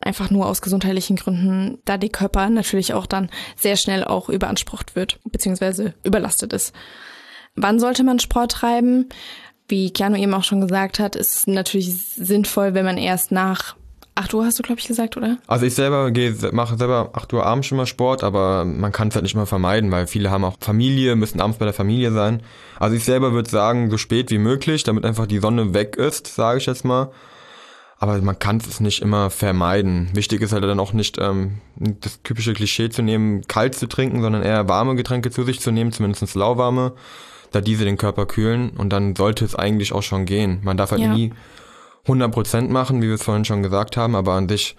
Einfach 0.00 0.30
nur 0.30 0.46
aus 0.46 0.60
gesundheitlichen 0.60 1.16
Gründen, 1.16 1.78
da 1.86 1.96
die 1.96 2.10
Körper 2.10 2.50
natürlich 2.50 2.92
auch 2.92 3.06
dann 3.06 3.30
sehr 3.56 3.76
schnell 3.76 4.04
auch 4.04 4.28
überansprucht 4.28 4.94
wird 4.94 5.18
beziehungsweise 5.24 5.94
überlastet 6.04 6.52
ist. 6.52 6.74
Wann 7.54 7.80
sollte 7.80 8.04
man 8.04 8.18
Sport 8.18 8.52
treiben? 8.52 9.08
Wie 9.68 9.90
Keanu 9.90 10.16
eben 10.16 10.34
auch 10.34 10.44
schon 10.44 10.60
gesagt 10.60 10.98
hat, 10.98 11.16
ist 11.16 11.48
natürlich 11.48 11.94
sinnvoll, 12.14 12.74
wenn 12.74 12.84
man 12.84 12.98
erst 12.98 13.32
nach 13.32 13.76
8 14.14 14.34
Uhr 14.34 14.44
hast 14.44 14.58
du, 14.58 14.62
glaube 14.62 14.78
ich, 14.78 14.86
gesagt, 14.86 15.16
oder? 15.16 15.38
Also 15.46 15.64
ich 15.64 15.74
selber 15.74 16.10
gehe, 16.10 16.34
mache 16.52 16.76
selber 16.76 17.10
8 17.14 17.32
Uhr 17.32 17.46
abends 17.46 17.66
schon 17.66 17.78
mal 17.78 17.86
Sport, 17.86 18.22
aber 18.22 18.64
man 18.64 18.92
kann 18.92 19.08
es 19.08 19.14
halt 19.14 19.22
nicht 19.22 19.34
mal 19.34 19.46
vermeiden, 19.46 19.90
weil 19.90 20.06
viele 20.06 20.30
haben 20.30 20.44
auch 20.44 20.56
Familie, 20.60 21.16
müssen 21.16 21.40
abends 21.40 21.58
bei 21.58 21.64
der 21.64 21.72
Familie 21.72 22.12
sein. 22.12 22.42
Also 22.78 22.94
ich 22.94 23.04
selber 23.04 23.32
würde 23.32 23.48
sagen, 23.48 23.90
so 23.90 23.96
spät 23.96 24.30
wie 24.30 24.38
möglich, 24.38 24.82
damit 24.84 25.06
einfach 25.06 25.26
die 25.26 25.38
Sonne 25.38 25.72
weg 25.72 25.96
ist, 25.96 26.26
sage 26.26 26.58
ich 26.58 26.66
jetzt 26.66 26.84
mal. 26.84 27.10
Aber 27.98 28.20
man 28.20 28.38
kann 28.38 28.56
es 28.56 28.80
nicht 28.80 29.00
immer 29.00 29.30
vermeiden. 29.30 30.10
Wichtig 30.12 30.42
ist 30.42 30.52
halt 30.52 30.64
dann 30.64 30.80
auch 30.80 30.92
nicht 30.92 31.18
ähm, 31.18 31.60
das 31.76 32.20
typische 32.22 32.52
Klischee 32.52 32.90
zu 32.90 33.00
nehmen, 33.00 33.46
kalt 33.46 33.76
zu 33.76 33.86
trinken, 33.86 34.20
sondern 34.20 34.42
eher 34.42 34.68
warme 34.68 34.96
Getränke 34.96 35.30
zu 35.30 35.44
sich 35.44 35.60
zu 35.60 35.70
nehmen, 35.70 35.92
zumindest 35.92 36.34
lauwarme, 36.34 36.94
da 37.52 37.60
diese 37.60 37.84
den 37.84 37.96
Körper 37.96 38.26
kühlen 38.26 38.70
und 38.70 38.92
dann 38.92 39.14
sollte 39.14 39.44
es 39.44 39.54
eigentlich 39.54 39.92
auch 39.92 40.02
schon 40.02 40.26
gehen. 40.26 40.58
Man 40.64 40.76
darf 40.76 40.90
halt 40.90 41.00
ja. 41.00 41.14
nie 41.14 41.32
100% 42.06 42.68
machen, 42.68 43.00
wie 43.02 43.08
wir 43.08 43.14
es 43.14 43.22
vorhin 43.22 43.44
schon 43.44 43.62
gesagt 43.62 43.96
haben, 43.96 44.14
aber 44.14 44.32
an 44.32 44.48
dich, 44.48 44.76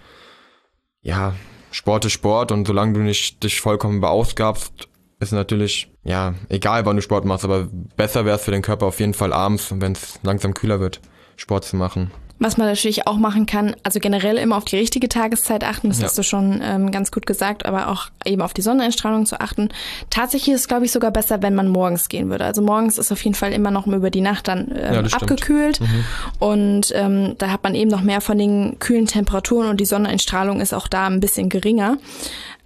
ja, 1.02 1.34
Sport 1.70 2.04
ist 2.04 2.12
Sport 2.12 2.52
und 2.52 2.66
solange 2.66 2.92
du 2.92 3.00
nicht 3.00 3.42
dich 3.42 3.60
vollkommen 3.60 4.00
beausgabst, 4.00 4.88
ist 5.20 5.32
natürlich, 5.32 5.92
ja, 6.04 6.34
egal 6.48 6.86
wann 6.86 6.96
du 6.96 7.02
Sport 7.02 7.24
machst, 7.24 7.44
aber 7.44 7.68
besser 7.96 8.24
wäre 8.24 8.36
es 8.36 8.44
für 8.44 8.50
den 8.50 8.62
Körper 8.62 8.86
auf 8.86 9.00
jeden 9.00 9.14
Fall 9.14 9.32
abends, 9.32 9.74
wenn 9.76 9.92
es 9.92 10.20
langsam 10.22 10.54
kühler 10.54 10.80
wird, 10.80 11.00
Sport 11.36 11.64
zu 11.64 11.76
machen. 11.76 12.10
Was 12.40 12.56
man 12.56 12.66
natürlich 12.66 13.06
auch 13.06 13.16
machen 13.16 13.46
kann, 13.46 13.76
also 13.84 14.00
generell 14.00 14.38
immer 14.38 14.56
auf 14.56 14.64
die 14.64 14.76
richtige 14.76 15.08
Tageszeit 15.08 15.62
achten, 15.62 15.88
das 15.88 16.00
ja. 16.00 16.06
hast 16.06 16.18
du 16.18 16.24
schon 16.24 16.60
ähm, 16.64 16.90
ganz 16.90 17.12
gut 17.12 17.26
gesagt, 17.26 17.64
aber 17.64 17.88
auch 17.88 18.08
eben 18.24 18.42
auf 18.42 18.52
die 18.52 18.60
Sonneneinstrahlung 18.60 19.24
zu 19.24 19.40
achten. 19.40 19.68
Tatsächlich 20.10 20.54
ist 20.54 20.62
es, 20.62 20.68
glaube 20.68 20.84
ich, 20.84 20.90
sogar 20.90 21.12
besser, 21.12 21.42
wenn 21.42 21.54
man 21.54 21.68
morgens 21.68 22.08
gehen 22.08 22.30
würde. 22.30 22.44
Also 22.44 22.60
morgens 22.60 22.98
ist 22.98 23.12
auf 23.12 23.22
jeden 23.22 23.36
Fall 23.36 23.52
immer 23.52 23.70
noch 23.70 23.86
über 23.86 24.10
die 24.10 24.20
Nacht 24.20 24.48
dann 24.48 24.72
ähm, 24.76 25.06
ja, 25.06 25.16
abgekühlt 25.16 25.80
mhm. 25.80 26.04
und 26.40 26.92
ähm, 26.94 27.36
da 27.38 27.50
hat 27.50 27.62
man 27.62 27.76
eben 27.76 27.90
noch 27.90 28.02
mehr 28.02 28.20
von 28.20 28.36
den 28.36 28.78
kühlen 28.80 29.06
Temperaturen 29.06 29.68
und 29.68 29.80
die 29.80 29.86
Sonneneinstrahlung 29.86 30.60
ist 30.60 30.74
auch 30.74 30.88
da 30.88 31.06
ein 31.06 31.20
bisschen 31.20 31.48
geringer. 31.48 31.98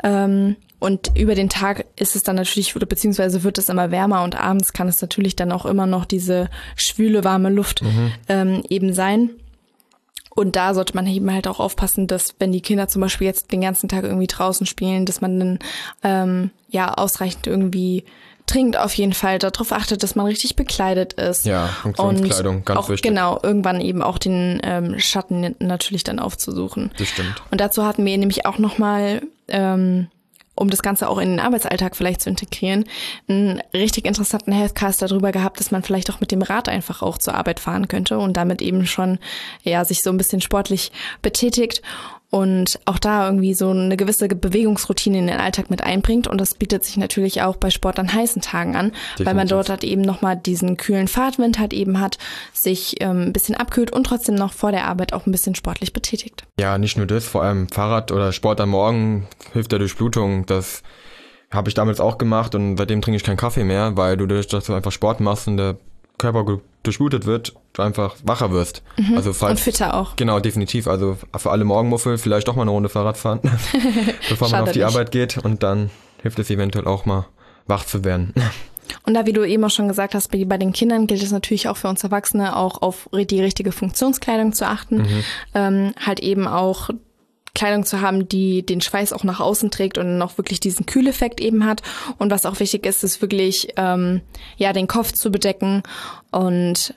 Ähm, 0.02 0.56
und 0.80 1.10
über 1.16 1.34
den 1.34 1.48
Tag 1.48 1.86
ist 1.96 2.14
es 2.14 2.22
dann 2.22 2.36
natürlich, 2.36 2.72
beziehungsweise 2.72 3.42
wird 3.42 3.58
es 3.58 3.68
immer 3.68 3.90
wärmer 3.90 4.22
und 4.22 4.40
abends 4.40 4.72
kann 4.72 4.88
es 4.88 5.00
natürlich 5.02 5.34
dann 5.34 5.50
auch 5.50 5.66
immer 5.66 5.86
noch 5.86 6.04
diese 6.04 6.48
schwüle, 6.76 7.24
warme 7.24 7.50
Luft 7.50 7.82
mhm. 7.82 8.12
ähm, 8.28 8.62
eben 8.68 8.92
sein. 8.92 9.30
Und 10.38 10.54
da 10.54 10.72
sollte 10.72 10.94
man 10.94 11.04
eben 11.08 11.32
halt 11.32 11.48
auch 11.48 11.58
aufpassen, 11.58 12.06
dass 12.06 12.36
wenn 12.38 12.52
die 12.52 12.60
Kinder 12.60 12.86
zum 12.86 13.02
Beispiel 13.02 13.26
jetzt 13.26 13.50
den 13.50 13.60
ganzen 13.60 13.88
Tag 13.88 14.04
irgendwie 14.04 14.28
draußen 14.28 14.66
spielen, 14.66 15.04
dass 15.04 15.20
man 15.20 15.40
dann 15.40 15.58
ähm, 16.04 16.50
ja 16.68 16.94
ausreichend 16.94 17.48
irgendwie 17.48 18.04
trinkt 18.46 18.76
auf 18.76 18.94
jeden 18.94 19.14
Fall, 19.14 19.40
darauf 19.40 19.72
achtet, 19.72 20.04
dass 20.04 20.14
man 20.14 20.26
richtig 20.26 20.54
bekleidet 20.54 21.14
ist. 21.14 21.44
Ja, 21.44 21.66
Funktionskleidung, 21.66 22.64
ganz 22.64 22.78
auch, 22.78 22.88
wichtig. 22.88 23.10
Genau, 23.10 23.40
irgendwann 23.42 23.80
eben 23.80 24.00
auch 24.00 24.16
den 24.16 24.60
ähm, 24.62 25.00
Schatten 25.00 25.56
natürlich 25.58 26.04
dann 26.04 26.20
aufzusuchen. 26.20 26.92
Das 26.96 27.08
stimmt. 27.08 27.42
Und 27.50 27.60
dazu 27.60 27.84
hatten 27.84 28.04
wir 28.04 28.16
nämlich 28.16 28.46
auch 28.46 28.58
nochmal 28.58 29.22
ähm, 29.48 30.06
um 30.58 30.70
das 30.70 30.82
Ganze 30.82 31.08
auch 31.08 31.18
in 31.18 31.30
den 31.30 31.40
Arbeitsalltag 31.40 31.96
vielleicht 31.96 32.20
zu 32.20 32.30
integrieren, 32.30 32.84
einen 33.28 33.62
richtig 33.72 34.06
interessanten 34.06 34.52
Healthcast 34.52 35.02
darüber 35.02 35.32
gehabt, 35.32 35.60
dass 35.60 35.70
man 35.70 35.82
vielleicht 35.82 36.10
auch 36.10 36.20
mit 36.20 36.32
dem 36.32 36.42
Rad 36.42 36.68
einfach 36.68 37.02
auch 37.02 37.18
zur 37.18 37.34
Arbeit 37.34 37.60
fahren 37.60 37.88
könnte 37.88 38.18
und 38.18 38.36
damit 38.36 38.62
eben 38.62 38.86
schon 38.86 39.18
ja 39.62 39.84
sich 39.84 40.02
so 40.02 40.10
ein 40.10 40.16
bisschen 40.16 40.40
sportlich 40.40 40.92
betätigt. 41.22 41.82
Und 42.30 42.78
auch 42.84 42.98
da 42.98 43.26
irgendwie 43.26 43.54
so 43.54 43.70
eine 43.70 43.96
gewisse 43.96 44.28
Bewegungsroutine 44.28 45.18
in 45.18 45.26
den 45.28 45.40
Alltag 45.40 45.70
mit 45.70 45.82
einbringt. 45.82 46.26
Und 46.26 46.40
das 46.40 46.54
bietet 46.54 46.84
sich 46.84 46.98
natürlich 46.98 47.40
auch 47.42 47.56
bei 47.56 47.70
Sport 47.70 47.98
an 47.98 48.12
heißen 48.12 48.42
Tagen 48.42 48.76
an, 48.76 48.90
Definitiv. 48.90 49.26
weil 49.26 49.34
man 49.34 49.48
dort 49.48 49.70
halt 49.70 49.82
eben 49.82 50.02
nochmal 50.02 50.36
diesen 50.36 50.76
kühlen 50.76 51.08
Fahrtwind 51.08 51.58
halt 51.58 51.72
eben 51.72 52.00
hat, 52.00 52.18
sich 52.52 53.00
ähm, 53.00 53.22
ein 53.22 53.32
bisschen 53.32 53.54
abkühlt 53.54 53.90
und 53.92 54.04
trotzdem 54.04 54.34
noch 54.34 54.52
vor 54.52 54.72
der 54.72 54.86
Arbeit 54.86 55.14
auch 55.14 55.26
ein 55.26 55.32
bisschen 55.32 55.54
sportlich 55.54 55.94
betätigt. 55.94 56.44
Ja, 56.60 56.76
nicht 56.76 56.98
nur 56.98 57.06
das, 57.06 57.24
vor 57.26 57.42
allem 57.42 57.68
Fahrrad 57.68 58.12
oder 58.12 58.32
Sport 58.32 58.60
am 58.60 58.70
Morgen 58.70 59.26
hilft 59.54 59.72
der 59.72 59.78
Durchblutung. 59.78 60.44
Das 60.44 60.82
habe 61.50 61.70
ich 61.70 61.74
damals 61.74 61.98
auch 61.98 62.18
gemacht 62.18 62.54
und 62.54 62.76
seitdem 62.76 63.00
trinke 63.00 63.16
ich 63.16 63.24
keinen 63.24 63.38
Kaffee 63.38 63.64
mehr, 63.64 63.96
weil 63.96 64.18
du 64.18 64.26
dadurch, 64.26 64.48
dass 64.48 64.66
du 64.66 64.74
einfach 64.74 64.92
Sport 64.92 65.20
machst 65.20 65.48
und 65.48 65.56
der 65.56 65.78
Körper 66.18 66.60
durchblutet 66.82 67.26
wird, 67.26 67.54
du 67.72 67.82
einfach 67.82 68.16
wacher 68.24 68.50
wirst. 68.50 68.82
Mhm. 68.96 69.16
Also 69.16 69.32
falls, 69.32 69.52
und 69.52 69.60
fitter 69.60 69.94
auch. 69.94 70.16
Genau, 70.16 70.40
definitiv. 70.40 70.88
Also 70.88 71.16
für 71.36 71.50
alle 71.50 71.64
Morgenmuffel 71.64 72.18
vielleicht 72.18 72.48
doch 72.48 72.56
mal 72.56 72.62
eine 72.62 72.70
Runde 72.70 72.88
Fahrrad 72.88 73.16
fahren, 73.16 73.40
bevor 74.28 74.50
man 74.50 74.62
auf 74.62 74.72
die 74.72 74.80
nicht. 74.80 74.88
Arbeit 74.88 75.10
geht 75.10 75.38
und 75.38 75.62
dann 75.62 75.90
hilft 76.22 76.38
es 76.38 76.50
eventuell 76.50 76.86
auch 76.86 77.06
mal 77.06 77.26
wach 77.66 77.84
zu 77.84 78.04
werden. 78.04 78.34
Und 79.04 79.12
da, 79.12 79.26
wie 79.26 79.34
du 79.34 79.44
eben 79.44 79.62
auch 79.64 79.70
schon 79.70 79.88
gesagt 79.88 80.14
hast, 80.14 80.30
bei, 80.30 80.42
bei 80.46 80.56
den 80.56 80.72
Kindern 80.72 81.06
gilt 81.06 81.22
es 81.22 81.30
natürlich 81.30 81.68
auch 81.68 81.76
für 81.76 81.88
uns 81.88 82.02
Erwachsene, 82.04 82.56
auch 82.56 82.80
auf 82.80 83.08
die 83.12 83.42
richtige 83.42 83.70
Funktionskleidung 83.70 84.54
zu 84.54 84.66
achten. 84.66 84.98
Mhm. 84.98 85.24
Ähm, 85.54 85.94
halt 86.00 86.20
eben 86.20 86.46
auch 86.46 86.88
Kleidung 87.58 87.84
zu 87.84 88.00
haben, 88.00 88.28
die 88.28 88.64
den 88.64 88.80
Schweiß 88.80 89.12
auch 89.12 89.24
nach 89.24 89.40
außen 89.40 89.70
trägt 89.70 89.98
und 89.98 90.16
noch 90.16 90.38
wirklich 90.38 90.60
diesen 90.60 90.86
Kühleffekt 90.86 91.40
eben 91.40 91.64
hat. 91.64 91.82
Und 92.18 92.30
was 92.30 92.46
auch 92.46 92.60
wichtig 92.60 92.86
ist, 92.86 93.02
ist 93.02 93.20
wirklich 93.20 93.68
ähm, 93.76 94.20
ja 94.56 94.72
den 94.72 94.86
Kopf 94.86 95.12
zu 95.12 95.30
bedecken 95.30 95.82
und 96.30 96.94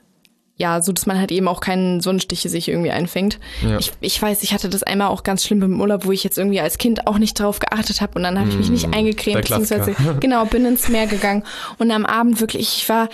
ja, 0.58 0.80
so 0.84 0.92
dass 0.92 1.08
man 1.08 1.18
halt 1.18 1.32
eben 1.32 1.48
auch 1.48 1.60
keinen 1.60 2.02
Sonnenstiche 2.02 2.48
sich 2.48 2.68
irgendwie 2.68 2.92
einfängt. 2.92 3.40
Ja. 3.68 3.80
Ich, 3.80 3.94
ich 4.00 4.22
weiß, 4.22 4.44
ich 4.44 4.54
hatte 4.54 4.70
das 4.70 4.84
einmal 4.84 5.08
auch 5.08 5.24
ganz 5.24 5.44
schlimm 5.44 5.64
im 5.64 5.82
Urlaub, 5.82 6.06
wo 6.06 6.12
ich 6.12 6.24
jetzt 6.24 6.38
irgendwie 6.38 6.62
als 6.62 6.78
Kind 6.78 7.08
auch 7.08 7.18
nicht 7.18 7.40
drauf 7.40 7.58
geachtet 7.58 8.00
habe 8.00 8.14
und 8.16 8.24
dann 8.24 8.38
habe 8.38 8.50
ich 8.50 8.58
mich 8.58 8.70
nicht 8.70 8.88
mm, 8.88 8.94
eingecremt, 8.94 9.42
beziehungsweise 9.42 9.96
genau, 10.20 10.46
bin 10.46 10.64
ins 10.66 10.88
Meer 10.88 11.08
gegangen 11.08 11.44
und 11.80 11.90
am 11.90 12.06
Abend 12.06 12.40
wirklich, 12.40 12.78
ich 12.78 12.88
war 12.90 13.10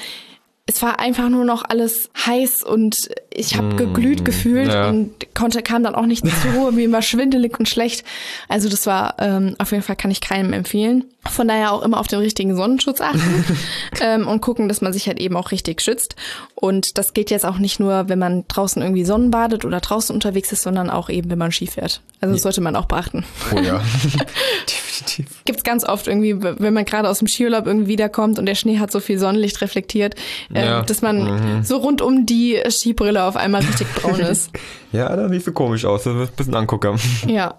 es 0.69 0.81
war 0.81 0.99
einfach 0.99 1.29
nur 1.29 1.45
noch 1.45 1.63
alles 1.67 2.09
heiß 2.25 2.61
und 2.61 3.09
ich 3.33 3.55
habe 3.55 3.73
mm, 3.73 3.77
geglüht 3.77 4.25
gefühlt 4.25 4.67
ja. 4.67 4.89
und 4.89 5.33
konnte 5.33 5.61
kam 5.61 5.81
dann 5.81 5.95
auch 5.95 6.05
nicht 6.05 6.25
zur 6.27 6.51
Ruhe, 6.55 6.71
mir 6.73 6.91
war 6.91 7.01
schwindelig 7.01 7.57
und 7.57 7.69
schlecht. 7.69 8.03
Also 8.49 8.67
das 8.67 8.85
war 8.85 9.15
ähm, 9.19 9.55
auf 9.59 9.71
jeden 9.71 9.83
Fall 9.83 9.95
kann 9.95 10.11
ich 10.11 10.19
keinem 10.19 10.51
empfehlen. 10.51 11.05
Von 11.25 11.47
daher 11.47 11.71
auch 11.71 11.83
immer 11.83 11.99
auf 11.99 12.07
den 12.07 12.19
richtigen 12.19 12.55
Sonnenschutz 12.55 12.99
achten 12.99 13.45
ähm, 14.01 14.27
und 14.27 14.41
gucken, 14.41 14.67
dass 14.67 14.81
man 14.81 14.91
sich 14.91 15.07
halt 15.07 15.19
eben 15.19 15.37
auch 15.37 15.51
richtig 15.51 15.81
schützt. 15.81 16.17
Und 16.55 16.97
das 16.97 17.13
geht 17.13 17.31
jetzt 17.31 17.45
auch 17.45 17.59
nicht 17.59 17.79
nur, 17.79 18.09
wenn 18.09 18.19
man 18.19 18.45
draußen 18.47 18.81
irgendwie 18.81 19.05
Sonnenbadet 19.05 19.63
oder 19.63 19.79
draußen 19.79 20.13
unterwegs 20.13 20.51
ist, 20.51 20.63
sondern 20.63 20.89
auch 20.89 21.09
eben, 21.09 21.29
wenn 21.29 21.39
man 21.39 21.53
Ski 21.53 21.67
fährt. 21.67 22.01
Also 22.19 22.33
das 22.33 22.41
sollte 22.43 22.61
man 22.61 22.75
auch 22.75 22.85
beachten. 22.85 23.25
Oh 23.55 23.59
ja, 23.59 23.81
definitiv. 24.99 25.43
Gibt's 25.45 25.63
ganz 25.63 25.83
oft 25.83 26.07
irgendwie, 26.07 26.41
wenn 26.41 26.73
man 26.73 26.85
gerade 26.85 27.09
aus 27.09 27.19
dem 27.19 27.27
Skiurlaub 27.27 27.67
irgendwie 27.67 27.87
wiederkommt 27.87 28.39
und 28.39 28.45
der 28.45 28.55
Schnee 28.55 28.79
hat 28.79 28.91
so 28.91 28.99
viel 28.99 29.19
Sonnenlicht 29.19 29.61
reflektiert, 29.61 30.15
äh, 30.53 30.65
ja. 30.65 30.81
dass 30.81 31.01
man 31.01 31.57
mhm. 31.57 31.63
so 31.63 31.77
rund 31.77 32.01
um 32.01 32.25
die 32.25 32.61
Skibrille 32.69 33.23
auf 33.23 33.35
einmal 33.35 33.61
richtig 33.61 33.87
braun 33.95 34.19
ist. 34.19 34.51
ja, 34.91 35.15
das 35.15 35.31
sieht 35.31 35.43
so 35.43 35.51
komisch 35.51 35.85
aus. 35.85 36.03
Das 36.03 36.15
ist 36.15 36.29
ein 36.29 36.35
bisschen 36.35 36.55
angucken. 36.55 36.99
Ja. 37.27 37.55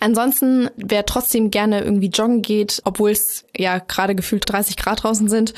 Ansonsten, 0.00 0.68
wer 0.76 1.06
trotzdem 1.06 1.50
gerne 1.50 1.82
irgendwie 1.82 2.08
joggen 2.08 2.42
geht, 2.42 2.80
obwohl 2.84 3.10
es 3.10 3.44
ja 3.56 3.78
gerade 3.78 4.14
gefühlt 4.14 4.50
30 4.50 4.76
Grad 4.76 5.02
draußen 5.02 5.28
sind, 5.28 5.54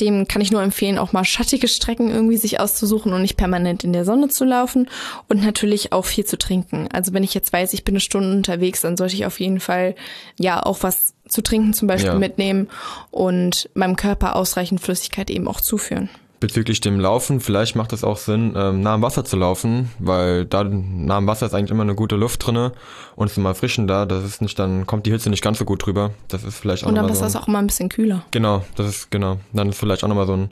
dem 0.00 0.26
kann 0.26 0.42
ich 0.42 0.50
nur 0.50 0.62
empfehlen, 0.62 0.98
auch 0.98 1.12
mal 1.12 1.24
schattige 1.24 1.68
Strecken 1.68 2.10
irgendwie 2.10 2.36
sich 2.36 2.60
auszusuchen 2.60 3.12
und 3.12 3.22
nicht 3.22 3.36
permanent 3.36 3.84
in 3.84 3.92
der 3.92 4.04
Sonne 4.04 4.28
zu 4.28 4.44
laufen 4.44 4.88
und 5.28 5.44
natürlich 5.44 5.92
auch 5.92 6.04
viel 6.04 6.24
zu 6.24 6.38
trinken. 6.38 6.88
Also 6.92 7.12
wenn 7.12 7.22
ich 7.22 7.34
jetzt 7.34 7.52
weiß, 7.52 7.72
ich 7.72 7.84
bin 7.84 7.94
eine 7.94 8.00
Stunde 8.00 8.36
unterwegs, 8.36 8.80
dann 8.80 8.96
sollte 8.96 9.14
ich 9.14 9.26
auf 9.26 9.38
jeden 9.38 9.60
Fall 9.60 9.94
ja 10.38 10.62
auch 10.62 10.82
was 10.82 11.14
zu 11.28 11.42
trinken 11.42 11.72
zum 11.72 11.88
Beispiel 11.88 12.12
ja. 12.12 12.18
mitnehmen 12.18 12.68
und 13.10 13.70
meinem 13.74 13.96
Körper 13.96 14.36
ausreichend 14.36 14.80
Flüssigkeit 14.80 15.30
eben 15.30 15.46
auch 15.46 15.60
zuführen 15.60 16.10
bezüglich 16.42 16.80
dem 16.80 17.00
Laufen, 17.00 17.40
vielleicht 17.40 17.76
macht 17.76 17.92
es 17.92 18.04
auch 18.04 18.18
Sinn, 18.18 18.52
ähm, 18.56 18.82
nah 18.82 18.94
am 18.94 19.02
Wasser 19.02 19.24
zu 19.24 19.36
laufen, 19.36 19.90
weil 19.98 20.44
da 20.44 20.64
nah 20.64 21.16
am 21.16 21.26
Wasser 21.26 21.46
ist 21.46 21.54
eigentlich 21.54 21.70
immer 21.70 21.84
eine 21.84 21.94
gute 21.94 22.16
Luft 22.16 22.44
drinne 22.46 22.72
und 23.16 23.26
es 23.26 23.32
ist 23.32 23.38
immer 23.38 23.54
frischen 23.54 23.86
da. 23.86 24.04
Das 24.04 24.24
ist 24.24 24.42
nicht, 24.42 24.58
dann 24.58 24.86
kommt 24.86 25.06
die 25.06 25.12
Hitze 25.12 25.30
nicht 25.30 25.42
ganz 25.42 25.58
so 25.58 25.64
gut 25.64 25.86
drüber. 25.86 26.10
Das 26.28 26.44
ist 26.44 26.58
vielleicht 26.58 26.84
auch 26.84 26.88
Und 26.88 26.96
dann 26.96 27.08
ist 27.08 27.18
so 27.18 27.24
das 27.24 27.36
auch 27.36 27.48
immer 27.48 27.60
ein 27.60 27.68
bisschen 27.68 27.88
kühler. 27.88 28.24
Genau, 28.32 28.64
das 28.74 28.88
ist 28.88 29.10
genau. 29.10 29.38
Dann 29.52 29.70
ist 29.70 29.78
vielleicht 29.78 30.04
auch 30.04 30.08
nochmal 30.08 30.26
so 30.26 30.34
ein 30.34 30.50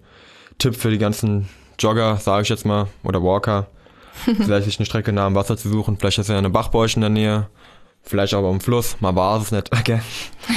Tipp 0.59 0.77
für 0.77 0.91
die 0.91 0.99
ganzen 0.99 1.49
Jogger, 1.79 2.17
sage 2.17 2.45
ich 2.45 2.49
jetzt 2.49 2.65
mal, 2.65 2.87
oder 3.03 3.23
Walker, 3.23 3.67
vielleicht 4.37 4.67
sich 4.67 4.79
eine 4.79 4.87
Strecke 4.87 5.13
nah 5.13 5.27
am 5.27 5.35
Wasser 5.35 5.57
zu 5.57 5.69
suchen. 5.69 5.99
Vielleicht 5.99 6.19
ist 6.19 6.29
ja 6.31 6.39
eine 6.39 6.51
Bachbäuche 6.51 6.95
in 6.97 7.01
der 7.03 7.11
Nähe. 7.11 7.49
Vielleicht 8.03 8.33
auch 8.33 8.49
am 8.49 8.61
Fluss, 8.61 8.97
man 9.01 9.15
war 9.17 9.43
es 9.43 9.51
nicht. 9.51 9.71
Okay. 9.79 10.01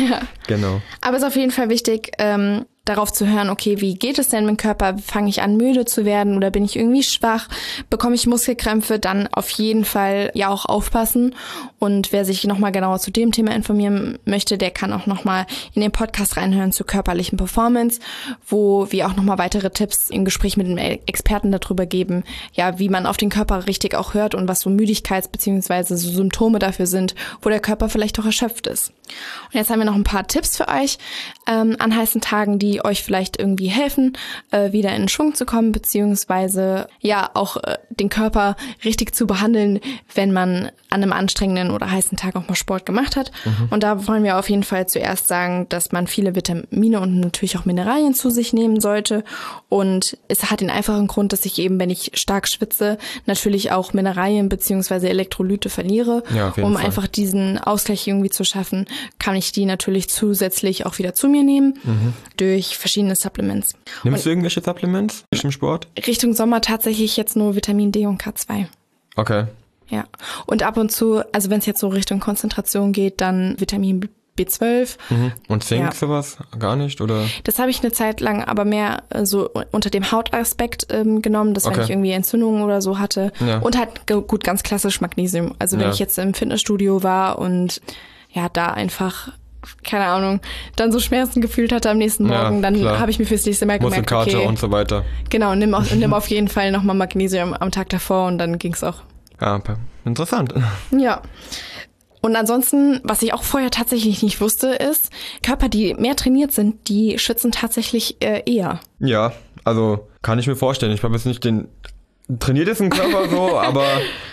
Ja. 0.10 0.22
Genau. 0.48 0.82
Aber 1.02 1.18
es 1.18 1.24
ist 1.24 1.28
auf 1.28 1.36
jeden 1.36 1.52
Fall 1.52 1.70
wichtig, 1.70 2.12
ähm, 2.18 2.66
darauf 2.86 3.14
zu 3.14 3.26
hören, 3.26 3.50
okay, 3.50 3.80
wie 3.80 3.96
geht 3.96 4.20
es 4.20 4.28
denn 4.28 4.46
mit 4.46 4.56
dem 4.56 4.58
Körper? 4.58 4.98
Fange 4.98 5.30
ich 5.30 5.42
an, 5.42 5.56
müde 5.56 5.86
zu 5.86 6.04
werden 6.04 6.36
oder 6.36 6.52
bin 6.52 6.66
ich 6.66 6.76
irgendwie 6.76 7.04
schwach? 7.04 7.48
Bekomme 7.90 8.16
ich 8.16 8.28
Muskelkrämpfe? 8.28 9.00
Dann 9.00 9.28
auf 9.32 9.50
jeden 9.52 9.86
Fall 9.86 10.32
ja 10.34 10.50
auch 10.50 10.66
aufpassen. 10.66 11.34
Und 11.80 12.12
wer 12.12 12.26
sich 12.26 12.44
nochmal 12.44 12.74
genauer 12.74 13.00
zu 13.00 13.10
dem 13.10 13.32
Thema 13.32 13.56
informieren 13.56 14.20
möchte, 14.26 14.58
der 14.58 14.72
kann 14.72 14.92
auch 14.92 15.06
nochmal 15.06 15.46
in 15.74 15.82
den 15.82 15.92
Podcast 15.92 16.36
reinhören 16.36 16.74
zur 16.74 16.86
körperlichen 16.86 17.38
Performance, 17.38 18.02
wo 18.46 18.92
wir 18.92 19.08
auch 19.08 19.16
nochmal 19.16 19.38
weitere 19.38 19.70
Tipps 19.70 20.10
im 20.10 20.26
Gespräch 20.26 20.58
mit 20.58 20.68
dem 20.68 20.78
Experten 20.78 21.54
darüber 21.54 21.86
geben, 21.86 22.26
ja, 22.52 22.80
wie 22.80 22.90
man 22.90 23.06
auf 23.06 23.16
den 23.16 23.30
Körper 23.30 23.66
richtig 23.66 23.96
auch 23.96 24.14
hört 24.14 24.36
und 24.36 24.50
was 24.50 24.60
so 24.60 24.70
Müdigkeits- 24.70 25.30
bzw. 25.30 25.96
so 25.96 26.10
Symptome 26.10 26.60
dafür 26.60 26.88
sind, 26.88 27.16
wo 27.42 27.48
der 27.48 27.62
Körper 27.62 27.88
vielleicht 27.88 28.20
auch 28.20 28.26
erschöpft 28.26 28.68
ist. 28.68 28.90
Und 28.90 29.54
jetzt 29.54 29.70
haben 29.70 29.80
wir 29.80 29.86
noch 29.86 29.96
ein 29.96 30.04
paar 30.04 30.28
Tipps 30.28 30.58
für 30.58 30.68
euch 30.68 30.98
ähm, 31.48 31.78
an 31.80 31.96
heißen 31.96 32.20
Tagen, 32.20 32.60
die 32.60 32.73
die 32.74 32.84
euch 32.84 33.04
vielleicht 33.04 33.38
irgendwie 33.38 33.68
helfen, 33.68 34.18
äh, 34.52 34.72
wieder 34.72 34.96
in 34.96 35.08
Schwung 35.08 35.36
zu 35.36 35.46
kommen, 35.46 35.72
beziehungsweise 35.72 36.88
ja 37.00 37.30
auch 37.36 37.58
äh, 37.58 37.78
den 37.92 38.10
Körper 38.10 38.56
richtig 38.84 39.14
zu 39.14 39.28
behandeln, 39.28 39.80
wenn 40.16 40.34
man 40.34 40.72
an 40.90 41.04
einem 41.04 41.14
anstrengenden 41.14 41.72
oder 41.72 41.90
heißen 41.90 42.18
Tag 42.18 42.36
auch 42.36 42.48
mal 42.48 42.56
Sport 42.56 42.86
gemacht 42.86 43.16
hat. 43.16 43.32
Mhm. 43.46 43.68
Und 43.70 43.84
da 43.84 44.08
wollen 44.08 44.24
wir 44.24 44.38
auf 44.38 44.50
jeden 44.50 44.64
Fall 44.64 44.88
zuerst 44.88 45.28
sagen, 45.28 45.68
dass 45.70 45.92
man 45.92 46.08
viele 46.08 46.36
Vitamine 46.36 47.00
und 47.00 47.20
natürlich 47.20 47.58
auch 47.58 47.66
Mineralien 47.66 48.14
zu 48.14 48.30
sich 48.30 48.54
nehmen 48.54 48.80
sollte. 48.80 49.24
Und 49.70 50.18
es 50.28 50.50
hat 50.50 50.62
den 50.62 50.70
einfachen 50.70 51.08
Grund, 51.08 51.34
dass 51.34 51.46
ich 51.46 51.60
eben, 51.60 51.80
wenn 51.80 51.90
ich 51.90 52.12
stark 52.14 52.48
schwitze, 52.48 52.98
natürlich 53.26 53.72
auch 53.72 53.94
Mineralien 53.94 54.50
beziehungsweise 54.50 55.10
Elektrolyte 55.10 55.70
verliere. 55.70 56.24
Ja, 56.36 56.54
um 56.58 56.76
Fall. 56.76 56.86
einfach 56.86 57.08
diesen 57.08 57.58
Ausgleich 57.58 58.08
irgendwie 58.08 58.30
zu 58.30 58.44
schaffen, 58.44 58.86
kann 59.20 59.36
ich 59.36 59.52
die 59.52 59.66
natürlich 59.66 60.10
zusätzlich 60.10 60.86
auch 60.86 61.00
wieder 61.00 61.14
zu 61.14 61.28
mir 61.28 61.44
nehmen. 61.44 61.80
Mhm. 61.84 62.14
Durch 62.38 62.63
durch 62.64 62.78
verschiedene 62.78 63.16
Supplements. 63.16 63.74
Nimmst 64.04 64.20
und 64.20 64.26
du 64.26 64.30
irgendwelche 64.30 64.62
Supplements 64.62 65.26
im 65.32 65.52
Sport? 65.52 65.88
Richtung 66.08 66.34
Sommer 66.34 66.62
tatsächlich 66.62 67.18
jetzt 67.18 67.36
nur 67.36 67.56
Vitamin 67.56 67.92
D 67.92 68.06
und 68.06 68.22
K2. 68.22 68.66
Okay. 69.16 69.46
Ja. 69.90 70.06
Und 70.46 70.64
ab 70.64 70.78
und 70.78 70.92
zu, 70.92 71.22
also 71.34 71.50
wenn 71.50 71.60
es 71.60 71.66
jetzt 71.66 71.80
so 71.80 71.88
Richtung 71.90 72.20
Konzentration 72.20 72.94
geht, 72.94 73.22
dann 73.22 73.60
Vitamin 73.60 74.10
B12. 74.38 74.98
Mhm. 75.10 75.32
Und 75.48 75.64
Zink 75.64 75.84
ja. 75.84 75.92
sowas? 75.92 76.38
Gar 76.58 76.76
nicht? 76.76 77.02
Oder? 77.02 77.26
Das 77.44 77.60
habe 77.60 77.70
ich 77.70 77.82
eine 77.82 77.92
Zeit 77.92 78.20
lang 78.20 78.44
aber 78.44 78.66
mehr 78.66 79.04
äh, 79.10 79.26
so 79.26 79.52
unter 79.72 79.92
dem 79.92 80.12
Hautaspekt 80.12 80.88
ähm, 80.90 81.22
genommen, 81.22 81.54
dass 81.54 81.66
okay. 81.66 81.76
wenn 81.76 81.84
ich 81.84 81.90
irgendwie 81.92 82.12
Entzündungen 82.12 82.64
oder 82.64 82.82
so 82.82 82.98
hatte. 82.98 83.32
Ja. 83.46 83.60
Und 83.60 83.78
halt 83.78 84.08
gut, 84.08 84.44
ganz 84.44 84.64
klassisch 84.64 85.02
Magnesium. 85.02 85.54
Also 85.60 85.78
wenn 85.78 85.88
ja. 85.88 85.92
ich 85.92 86.00
jetzt 86.00 86.18
im 86.18 86.34
Fitnessstudio 86.34 87.04
war 87.04 87.38
und 87.38 87.82
ja, 88.32 88.50
da 88.50 88.68
einfach 88.68 89.32
keine 89.84 90.06
Ahnung, 90.06 90.42
dann 90.76 90.92
so 90.92 91.00
Schmerzen 91.00 91.42
gefühlt 91.42 91.72
hatte 91.72 91.90
am 91.90 91.98
nächsten 91.98 92.26
Morgen, 92.26 92.56
ja, 92.56 92.62
dann 92.62 93.00
habe 93.00 93.12
ich 93.12 93.20
mir 93.20 93.26
fürs 93.26 93.46
nächste 93.46 93.66
Mal 93.66 93.80
gemerkt, 93.80 94.12
okay, 94.12 94.36
und 94.46 94.60
so 94.60 94.72
weiter. 94.72 95.06
Genau, 95.30 95.56
nimm, 95.56 95.74
auf, 95.74 95.94
nimm 95.96 96.14
auf 96.14 96.28
jeden 96.28 96.48
Fall 96.48 96.72
nochmal 96.72 96.96
Magnesium 96.96 97.54
am 97.54 97.72
Tag 97.72 97.90
davor 97.90 98.28
und 98.28 98.38
dann 98.38 98.60
ging's 98.60 98.84
auch. 98.84 99.02
Ja, 99.42 99.62
interessant. 100.06 100.54
Ja. 100.92 101.22
Und 102.22 102.38
ansonsten, 102.38 103.02
was 103.04 103.22
ich 103.22 103.34
auch 103.34 103.44
vorher 103.44 103.70
tatsächlich 103.70 104.24
nicht 104.24 104.40
wusste, 104.40 104.68
ist, 104.70 105.10
Körper, 105.42 105.68
die 105.68 105.94
mehr 105.94 106.16
trainiert 106.16 106.54
sind, 106.54 106.88
die 106.88 107.20
schützen 107.20 107.52
tatsächlich 107.52 108.22
äh, 108.22 108.44
eher. 108.46 108.80
Ja, 109.00 109.34
also 109.66 110.08
kann 110.22 110.40
ich 110.40 110.48
mir 110.48 110.56
vorstellen. 110.56 110.94
Ich 110.94 111.04
habe 111.04 111.14
jetzt 111.16 111.26
nicht 111.26 111.44
den 111.44 111.68
trainiert 112.40 112.68
ist 112.68 112.82
ein 112.82 112.90
Körper 112.90 113.30
so, 113.30 113.58
aber 113.60 113.86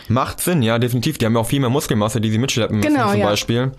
macht 0.09 0.41
Sinn, 0.41 0.63
ja, 0.63 0.79
definitiv. 0.79 1.19
Die 1.19 1.27
haben 1.27 1.35
ja 1.35 1.41
auch 1.41 1.47
viel 1.47 1.61
mehr 1.61 1.71
Muskelmasse, 1.71 2.21
die 2.21 2.31
sie 2.31 2.39
mitschleppen 2.39 2.79
müssen, 2.79 2.95
genau, 2.95 3.11
zum 3.11 3.21
ja. 3.21 3.27
Beispiel. 3.27 3.73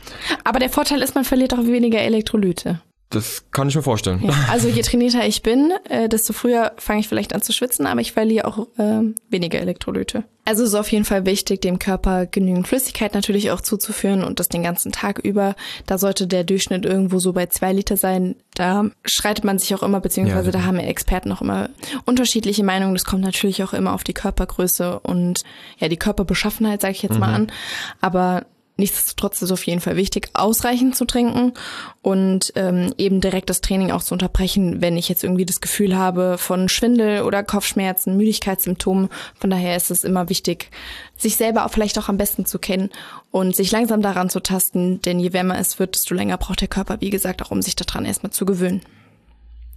Aber 0.44 0.60
der 0.60 0.70
Vorteil 0.70 1.02
ist, 1.02 1.16
man 1.16 1.24
verliert 1.24 1.54
auch 1.54 1.66
weniger 1.66 2.00
Elektrolyte. 2.00 2.82
Das 3.12 3.44
kann 3.52 3.68
ich 3.68 3.76
mir 3.76 3.84
vorstellen. 3.84 4.22
Ja, 4.24 4.34
also 4.50 4.70
je 4.70 4.82
trainierter 4.82 5.28
ich 5.28 5.44
bin, 5.44 5.74
äh, 5.90 6.08
desto 6.08 6.32
früher 6.32 6.72
fange 6.78 7.02
ich 7.02 7.10
vielleicht 7.10 7.36
an 7.36 7.42
zu 7.42 7.52
schwitzen, 7.52 7.86
aber 7.86 8.00
ich 8.00 8.14
verliere 8.14 8.48
auch 8.48 8.68
äh, 8.78 9.02
weniger 9.30 9.60
Elektrolyte. 9.60 10.24
Also 10.46 10.64
es 10.64 10.70
ist 10.70 10.76
auf 10.76 10.92
jeden 10.92 11.04
Fall 11.04 11.26
wichtig, 11.26 11.62
dem 11.62 11.78
Körper 11.78 12.26
genügend 12.26 12.68
Flüssigkeit 12.68 13.14
natürlich 13.14 13.52
auch 13.52 13.62
zuzuführen 13.62 14.24
und 14.24 14.40
das 14.40 14.48
den 14.48 14.64
ganzen 14.64 14.94
Tag 14.94 15.20
über. 15.20 15.56
Da 15.86 15.98
sollte 15.98 16.26
der 16.26 16.46
Durchschnitt 16.46 16.86
irgendwo 16.86 17.20
so 17.20 17.34
bei 17.34 17.48
zwei 17.48 17.74
Liter 17.74 17.98
sein. 17.98 18.36
Da 18.56 18.86
schreitet 19.04 19.44
man 19.44 19.60
sich 19.60 19.76
auch 19.76 19.84
immer, 19.84 20.00
beziehungsweise 20.00 20.48
ja, 20.48 20.52
da 20.54 20.64
haben 20.64 20.80
Experten 20.80 21.32
auch 21.34 21.42
immer 21.42 21.70
unterschiedliche 22.06 22.64
Meinungen. 22.64 22.96
Das 22.96 23.06
kommt 23.06 23.24
natürlich 23.24 23.62
auch 23.64 23.74
immer 23.74 23.94
auf 23.94 24.06
die 24.06 24.14
Körpergröße 24.14 25.00
und 25.02 25.42
ja 25.78 25.90
die 25.90 25.98
Körperbeschaffenheit, 25.98 26.82
sage 26.82 26.94
ich 26.94 27.04
jetzt 27.04 27.16
mhm. 27.16 27.20
mal 27.20 27.34
an. 27.34 27.52
Aber 28.00 28.46
Nichtsdestotrotz 28.78 29.38
ist 29.38 29.44
es 29.44 29.52
auf 29.52 29.66
jeden 29.66 29.82
Fall 29.82 29.96
wichtig, 29.96 30.30
ausreichend 30.34 30.96
zu 30.96 31.06
trinken 31.06 31.54
und 32.02 32.52
ähm, 32.56 32.94
eben 32.98 33.22
direkt 33.22 33.50
das 33.50 33.62
Training 33.62 33.92
auch 33.92 34.02
zu 34.02 34.16
unterbrechen, 34.16 34.82
wenn 34.82 34.98
ich 34.98 35.10
jetzt 35.10 35.24
irgendwie 35.24 35.46
das 35.46 35.62
Gefühl 35.62 35.96
habe 35.96 36.38
von 36.38 36.70
Schwindel 36.70 37.24
oder 37.24 37.44
Kopfschmerzen, 37.44 38.18
Müdigkeitssymptomen. 38.18 39.10
Von 39.40 39.50
daher 39.50 39.76
ist 39.76 39.92
es 39.92 40.04
immer 40.04 40.30
wichtig, 40.30 40.72
sich 41.18 41.36
selber 41.36 41.66
auch 41.66 41.72
vielleicht 41.72 42.00
auch 42.00 42.10
am 42.10 42.18
besten 42.18 42.46
zu 42.46 42.58
kennen 42.58 42.90
und 43.30 43.56
sich 43.56 43.72
langsam 43.72 44.02
daran 44.02 44.30
zu 44.30 44.40
tasten, 44.40 45.02
denn 45.02 45.20
je 45.20 45.34
wärmer 45.34 45.60
es 45.60 45.78
wird, 45.78 45.96
desto 45.96 46.16
länger 46.16 46.38
braucht 46.38 46.62
der 46.62 46.68
Körper, 46.68 47.02
wie 47.02 47.12
gesagt, 47.12 47.44
auch 47.44 47.52
um 47.52 47.62
sich 47.62 47.76
daran 47.76 48.06
erstmal 48.06 48.32
zu 48.32 48.46
gewöhnen. 48.46 48.82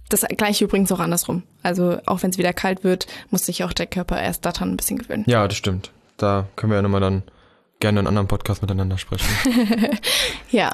Das 0.09 0.21
gleiche 0.21 0.65
übrigens 0.65 0.91
auch 0.91 0.99
andersrum. 0.99 1.43
Also 1.63 1.97
auch 2.05 2.23
wenn 2.23 2.29
es 2.29 2.37
wieder 2.37 2.53
kalt 2.53 2.83
wird, 2.83 3.07
muss 3.29 3.45
sich 3.45 3.63
auch 3.63 3.73
der 3.73 3.87
Körper 3.87 4.21
erst 4.21 4.45
daran 4.45 4.71
ein 4.71 4.77
bisschen 4.77 4.99
gewöhnen. 4.99 5.25
Ja, 5.27 5.47
das 5.47 5.57
stimmt. 5.57 5.91
Da 6.17 6.47
können 6.55 6.71
wir 6.71 6.77
ja 6.77 6.81
nochmal 6.81 7.01
dann 7.01 7.23
gerne 7.79 7.99
in 7.99 8.07
einem 8.07 8.17
anderen 8.17 8.27
Podcast 8.27 8.61
miteinander 8.61 8.97
sprechen. 8.97 9.27
ja. 10.51 10.73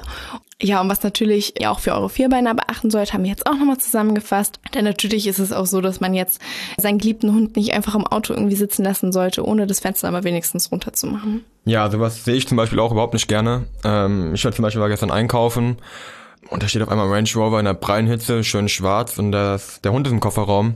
Ja, 0.60 0.80
und 0.80 0.88
was 0.88 1.02
natürlich 1.02 1.54
ja 1.58 1.70
auch 1.72 1.80
für 1.80 1.92
eure 1.92 2.08
Vierbeiner 2.08 2.54
beachten 2.54 2.90
sollt, 2.90 3.12
haben 3.12 3.24
wir 3.24 3.30
jetzt 3.30 3.46
auch 3.46 3.56
nochmal 3.56 3.78
zusammengefasst. 3.78 4.60
Denn 4.74 4.84
natürlich 4.84 5.26
ist 5.26 5.40
es 5.40 5.52
auch 5.52 5.66
so, 5.66 5.80
dass 5.80 6.00
man 6.00 6.14
jetzt 6.14 6.40
seinen 6.76 6.98
geliebten 6.98 7.34
Hund 7.34 7.56
nicht 7.56 7.72
einfach 7.72 7.96
im 7.96 8.06
Auto 8.06 8.32
irgendwie 8.32 8.54
sitzen 8.54 8.84
lassen 8.84 9.12
sollte, 9.12 9.44
ohne 9.44 9.66
das 9.66 9.80
Fenster 9.80 10.06
aber 10.06 10.22
wenigstens 10.22 10.70
runterzumachen. 10.70 11.44
Ja, 11.64 11.90
sowas 11.90 12.24
sehe 12.24 12.36
ich 12.36 12.46
zum 12.46 12.56
Beispiel 12.56 12.78
auch 12.78 12.92
überhaupt 12.92 13.14
nicht 13.14 13.26
gerne. 13.26 13.64
Ähm, 13.82 14.34
ich 14.34 14.44
war 14.44 14.52
zum 14.52 14.62
Beispiel 14.62 14.80
war 14.80 14.88
gestern 14.88 15.10
einkaufen 15.10 15.78
und 16.48 16.62
da 16.62 16.68
steht 16.68 16.82
auf 16.82 16.88
einmal 16.88 17.08
Range 17.08 17.28
Rover 17.34 17.58
in 17.58 17.64
der 17.64 17.74
prallen 17.74 18.06
Hitze, 18.06 18.44
schön 18.44 18.68
schwarz 18.68 19.18
und 19.18 19.32
das, 19.32 19.80
der 19.80 19.92
Hund 19.92 20.06
ist 20.06 20.12
im 20.12 20.20
Kofferraum, 20.20 20.74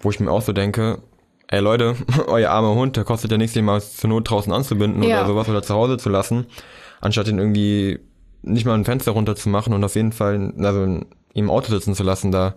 wo 0.00 0.10
ich 0.10 0.18
mir 0.18 0.30
auch 0.30 0.42
so 0.42 0.52
denke, 0.52 1.02
ey 1.50 1.60
Leute, 1.60 1.96
euer 2.26 2.50
armer 2.50 2.74
Hund, 2.74 2.96
der 2.96 3.04
kostet 3.04 3.30
ja 3.30 3.38
nichts, 3.38 3.54
den 3.54 3.64
mal 3.64 3.82
zur 3.82 4.08
Not 4.08 4.30
draußen 4.30 4.52
anzubinden 4.52 5.02
ja. 5.02 5.18
oder 5.18 5.26
sowas 5.26 5.48
oder 5.48 5.62
zu 5.62 5.74
Hause 5.74 5.98
zu 5.98 6.08
lassen, 6.08 6.46
anstatt 7.00 7.28
ihn 7.28 7.38
irgendwie 7.38 8.00
nicht 8.42 8.64
mal 8.64 8.74
ein 8.74 8.84
Fenster 8.84 9.12
runter 9.12 9.36
zu 9.36 9.48
machen 9.48 9.74
und 9.74 9.84
auf 9.84 9.96
jeden 9.96 10.12
Fall, 10.12 10.54
also 10.58 10.84
ihm 10.84 11.06
im 11.34 11.50
Auto 11.50 11.70
sitzen 11.70 11.94
zu 11.94 12.02
lassen, 12.02 12.32
da, 12.32 12.54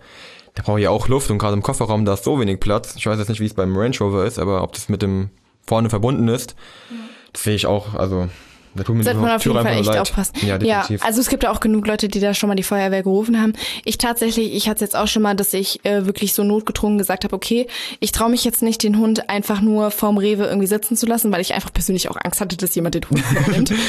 da 0.53 0.63
braucht 0.63 0.79
ja 0.79 0.91
auch 0.91 1.07
Luft 1.07 1.29
und 1.29 1.39
gerade 1.39 1.55
im 1.55 1.63
Kofferraum, 1.63 2.05
da 2.05 2.13
ist 2.13 2.23
so 2.23 2.39
wenig 2.39 2.59
Platz. 2.59 2.95
Ich 2.95 3.05
weiß 3.05 3.19
jetzt 3.19 3.27
nicht, 3.27 3.41
wie 3.41 3.45
es 3.45 3.53
beim 3.53 3.75
Range 3.75 3.97
Rover 3.99 4.25
ist, 4.25 4.39
aber 4.39 4.63
ob 4.63 4.73
das 4.73 4.89
mit 4.89 5.01
dem 5.01 5.29
vorne 5.65 5.89
verbunden 5.89 6.27
ist, 6.27 6.55
ja. 6.89 6.97
das 7.33 7.43
sehe 7.43 7.55
ich 7.55 7.65
auch, 7.65 7.95
also 7.95 8.29
da 8.75 8.83
tut 8.83 8.95
mir 8.95 9.03
Sollte 9.03 9.19
man 9.19 9.31
auf 9.31 9.45
jeden 9.45 9.57
Fall 9.61 9.77
echt 9.77 9.85
leid. 9.85 9.99
aufpassen. 9.99 10.33
Ja, 10.41 10.57
definitiv. 10.57 11.01
ja, 11.01 11.07
also 11.07 11.21
es 11.21 11.29
gibt 11.29 11.43
ja 11.43 11.51
auch 11.51 11.59
genug 11.59 11.85
Leute, 11.87 12.07
die 12.09 12.19
da 12.19 12.33
schon 12.33 12.49
mal 12.49 12.55
die 12.55 12.63
Feuerwehr 12.63 13.03
gerufen 13.03 13.39
haben. 13.39 13.53
Ich 13.85 13.97
tatsächlich, 13.97 14.53
ich 14.53 14.67
hatte 14.67 14.75
es 14.75 14.81
jetzt 14.81 14.95
auch 14.95 15.07
schon 15.07 15.21
mal, 15.21 15.35
dass 15.35 15.53
ich 15.53 15.85
äh, 15.85 16.05
wirklich 16.05 16.33
so 16.33 16.43
notgedrungen 16.43 16.97
gesagt 16.97 17.23
habe, 17.23 17.35
okay, 17.35 17.67
ich 17.99 18.11
traue 18.11 18.29
mich 18.29 18.43
jetzt 18.43 18.61
nicht, 18.61 18.81
den 18.83 18.97
Hund 18.97 19.29
einfach 19.29 19.61
nur 19.61 19.91
vorm 19.91 20.17
Rewe 20.17 20.45
irgendwie 20.45 20.67
sitzen 20.67 20.97
zu 20.97 21.05
lassen, 21.05 21.31
weil 21.31 21.41
ich 21.41 21.53
einfach 21.53 21.71
persönlich 21.71 22.09
auch 22.09 22.17
Angst 22.21 22.41
hatte, 22.41 22.57
dass 22.57 22.73
jemand 22.75 22.95
den 22.95 23.09
Hund 23.09 23.23
nimmt. 23.51 23.73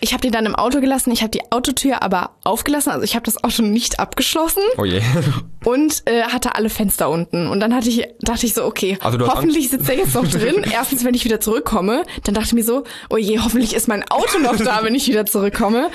Ich 0.00 0.12
habe 0.12 0.20
den 0.20 0.32
dann 0.32 0.46
im 0.46 0.54
Auto 0.54 0.80
gelassen. 0.80 1.10
Ich 1.10 1.22
habe 1.22 1.30
die 1.30 1.40
Autotür 1.50 2.02
aber 2.02 2.30
aufgelassen. 2.44 2.90
Also 2.90 3.04
ich 3.04 3.14
habe 3.14 3.24
das 3.24 3.42
Auto 3.42 3.62
nicht 3.62 3.98
abgeschlossen. 3.98 4.62
Oh 4.76 4.84
je. 4.84 5.00
Und 5.64 6.02
äh, 6.06 6.22
hatte 6.22 6.54
alle 6.54 6.68
Fenster 6.68 7.08
unten. 7.08 7.46
Und 7.48 7.60
dann 7.60 7.74
hatte 7.74 7.88
ich, 7.88 8.06
dachte 8.20 8.46
ich 8.46 8.54
so, 8.54 8.64
okay, 8.64 8.98
also 9.00 9.18
hoffentlich 9.26 9.70
sitzt 9.70 9.88
er 9.88 9.96
jetzt 9.96 10.14
noch 10.14 10.26
drin. 10.26 10.64
Erstens, 10.72 11.04
wenn 11.04 11.14
ich 11.14 11.24
wieder 11.24 11.40
zurückkomme. 11.40 12.04
Dann 12.24 12.34
dachte 12.34 12.48
ich 12.48 12.52
mir 12.52 12.64
so, 12.64 12.84
oh 13.10 13.16
je, 13.16 13.38
hoffentlich 13.38 13.74
ist 13.74 13.88
mein 13.88 14.04
Auto 14.10 14.38
noch 14.38 14.56
da, 14.56 14.80
wenn 14.82 14.94
ich 14.94 15.08
wieder 15.08 15.26
zurückkomme. 15.26 15.90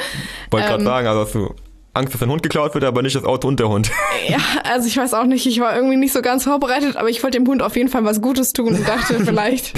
Wollte 0.49 0.65
ähm, 0.65 0.71
gerade 0.71 0.83
sagen, 0.83 1.07
also 1.07 1.21
hast 1.21 1.35
du 1.35 1.55
Angst, 1.93 2.13
dass 2.13 2.21
dein 2.21 2.29
Hund 2.29 2.41
geklaut 2.41 2.73
wird, 2.73 2.85
aber 2.85 3.01
nicht 3.01 3.15
das 3.15 3.25
Auto 3.25 3.47
und 3.47 3.59
der 3.59 3.67
Hund. 3.69 3.91
Ja, 4.27 4.39
also 4.63 4.87
ich 4.87 4.95
weiß 4.95 5.13
auch 5.13 5.25
nicht, 5.25 5.45
ich 5.45 5.59
war 5.59 5.75
irgendwie 5.75 5.97
nicht 5.97 6.13
so 6.13 6.21
ganz 6.21 6.43
vorbereitet, 6.43 6.95
aber 6.95 7.09
ich 7.09 7.23
wollte 7.23 7.37
dem 7.37 7.47
Hund 7.47 7.61
auf 7.61 7.75
jeden 7.75 7.89
Fall 7.89 8.05
was 8.05 8.21
Gutes 8.21 8.53
tun 8.53 8.75
und 8.75 8.87
dachte, 8.87 9.19
vielleicht 9.25 9.73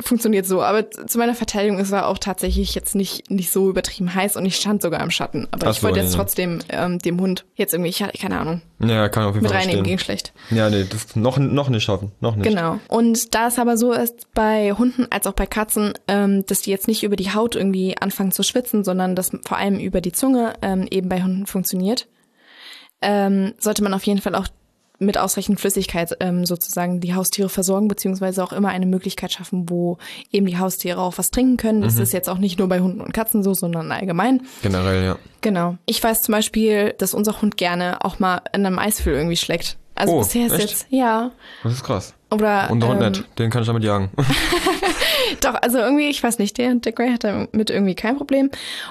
funktioniert 0.00 0.46
so. 0.46 0.62
Aber 0.62 0.90
zu 0.90 1.18
meiner 1.18 1.34
Verteidigung, 1.34 1.78
es 1.78 1.90
war 1.90 2.06
auch 2.06 2.18
tatsächlich 2.18 2.74
jetzt 2.74 2.94
nicht, 2.94 3.30
nicht 3.30 3.50
so 3.50 3.70
übertrieben 3.70 4.14
heiß 4.14 4.36
und 4.36 4.44
ich 4.44 4.56
stand 4.56 4.82
sogar 4.82 5.00
im 5.00 5.10
Schatten. 5.10 5.48
Aber 5.50 5.68
Ach 5.68 5.72
ich 5.72 5.82
wollte 5.82 6.00
jetzt 6.00 6.12
ja. 6.12 6.18
trotzdem 6.18 6.60
ähm, 6.68 6.98
dem 6.98 7.20
Hund 7.20 7.44
jetzt 7.54 7.72
irgendwie, 7.72 7.90
ich 7.90 8.02
hatte 8.02 8.18
keine 8.18 8.38
Ahnung. 8.38 8.62
Ja, 8.80 9.08
kann 9.08 9.24
auf 9.24 9.34
jeden 9.34 9.46
Fall. 9.46 9.56
Mit 9.56 9.66
reinnehmen 9.66 9.84
ging 9.84 9.98
schlecht. 9.98 10.32
Ja, 10.50 10.70
nee, 10.70 10.84
das 10.88 11.16
noch, 11.16 11.38
noch 11.38 11.68
nicht 11.68 11.82
schaffen. 11.82 12.12
Noch 12.20 12.36
nicht. 12.36 12.48
Genau. 12.48 12.78
Und 12.88 13.34
da 13.34 13.48
es 13.48 13.58
aber 13.58 13.76
so 13.76 13.92
ist 13.92 14.32
bei 14.34 14.72
Hunden 14.72 15.06
als 15.10 15.26
auch 15.26 15.32
bei 15.32 15.46
Katzen, 15.46 15.94
ähm, 16.06 16.44
dass 16.46 16.62
die 16.62 16.70
jetzt 16.70 16.86
nicht 16.86 17.02
über 17.02 17.16
die 17.16 17.32
Haut 17.32 17.56
irgendwie 17.56 17.96
anfangen 17.98 18.32
zu 18.32 18.42
schwitzen, 18.42 18.84
sondern 18.84 19.16
dass 19.16 19.30
vor 19.46 19.56
allem 19.56 19.78
über 19.78 20.00
die 20.00 20.12
Zunge 20.12 20.54
ähm, 20.62 20.86
eben 20.90 21.08
bei 21.08 21.22
Hunden 21.22 21.37
funktioniert 21.46 22.08
ähm, 23.00 23.54
sollte 23.58 23.82
man 23.82 23.94
auf 23.94 24.04
jeden 24.04 24.20
Fall 24.20 24.34
auch 24.34 24.48
mit 25.00 25.16
ausreichend 25.16 25.60
Flüssigkeit 25.60 26.16
ähm, 26.18 26.44
sozusagen 26.44 26.98
die 27.00 27.14
Haustiere 27.14 27.48
versorgen, 27.48 27.86
beziehungsweise 27.86 28.42
auch 28.42 28.52
immer 28.52 28.70
eine 28.70 28.86
Möglichkeit 28.86 29.32
schaffen, 29.32 29.70
wo 29.70 29.98
eben 30.32 30.46
die 30.46 30.58
Haustiere 30.58 31.00
auch 31.00 31.18
was 31.18 31.30
trinken 31.30 31.56
können. 31.56 31.82
Das 31.82 31.94
mhm. 31.94 32.02
ist 32.02 32.12
jetzt 32.12 32.28
auch 32.28 32.38
nicht 32.38 32.58
nur 32.58 32.68
bei 32.68 32.80
Hunden 32.80 33.00
und 33.00 33.14
Katzen 33.14 33.44
so, 33.44 33.54
sondern 33.54 33.92
allgemein. 33.92 34.42
Generell, 34.60 35.04
ja. 35.04 35.18
Genau. 35.40 35.76
Ich 35.86 36.02
weiß 36.02 36.22
zum 36.22 36.32
Beispiel, 36.32 36.94
dass 36.98 37.14
unser 37.14 37.40
Hund 37.40 37.56
gerne 37.56 38.04
auch 38.04 38.18
mal 38.18 38.42
in 38.52 38.66
einem 38.66 38.80
Eisfüll 38.80 39.14
irgendwie 39.14 39.36
schlägt. 39.36 39.76
Also 39.94 40.14
oh, 40.14 40.18
bisher 40.18 40.46
ist 40.46 40.54
echt? 40.54 40.62
jetzt, 40.62 40.86
ja. 40.90 41.30
Das 41.62 41.74
ist 41.74 41.84
krass. 41.84 42.14
Oder, 42.32 42.68
und 42.68 42.80
der 42.80 42.88
Hund 42.88 43.00
ähm, 43.00 43.12
nicht, 43.12 43.38
den 43.38 43.50
kann 43.50 43.62
ich 43.62 43.68
damit 43.68 43.84
jagen. 43.84 44.10
Doch, 45.40 45.54
also 45.54 45.78
irgendwie, 45.78 46.08
ich 46.08 46.22
weiß 46.22 46.38
nicht, 46.38 46.58
der, 46.58 46.74
der 46.74 46.92
Grey 46.92 47.10
hat 47.10 47.24
damit 47.24 47.70
irgendwie 47.70 47.94
kein 47.94 48.16
Problem. 48.16 48.50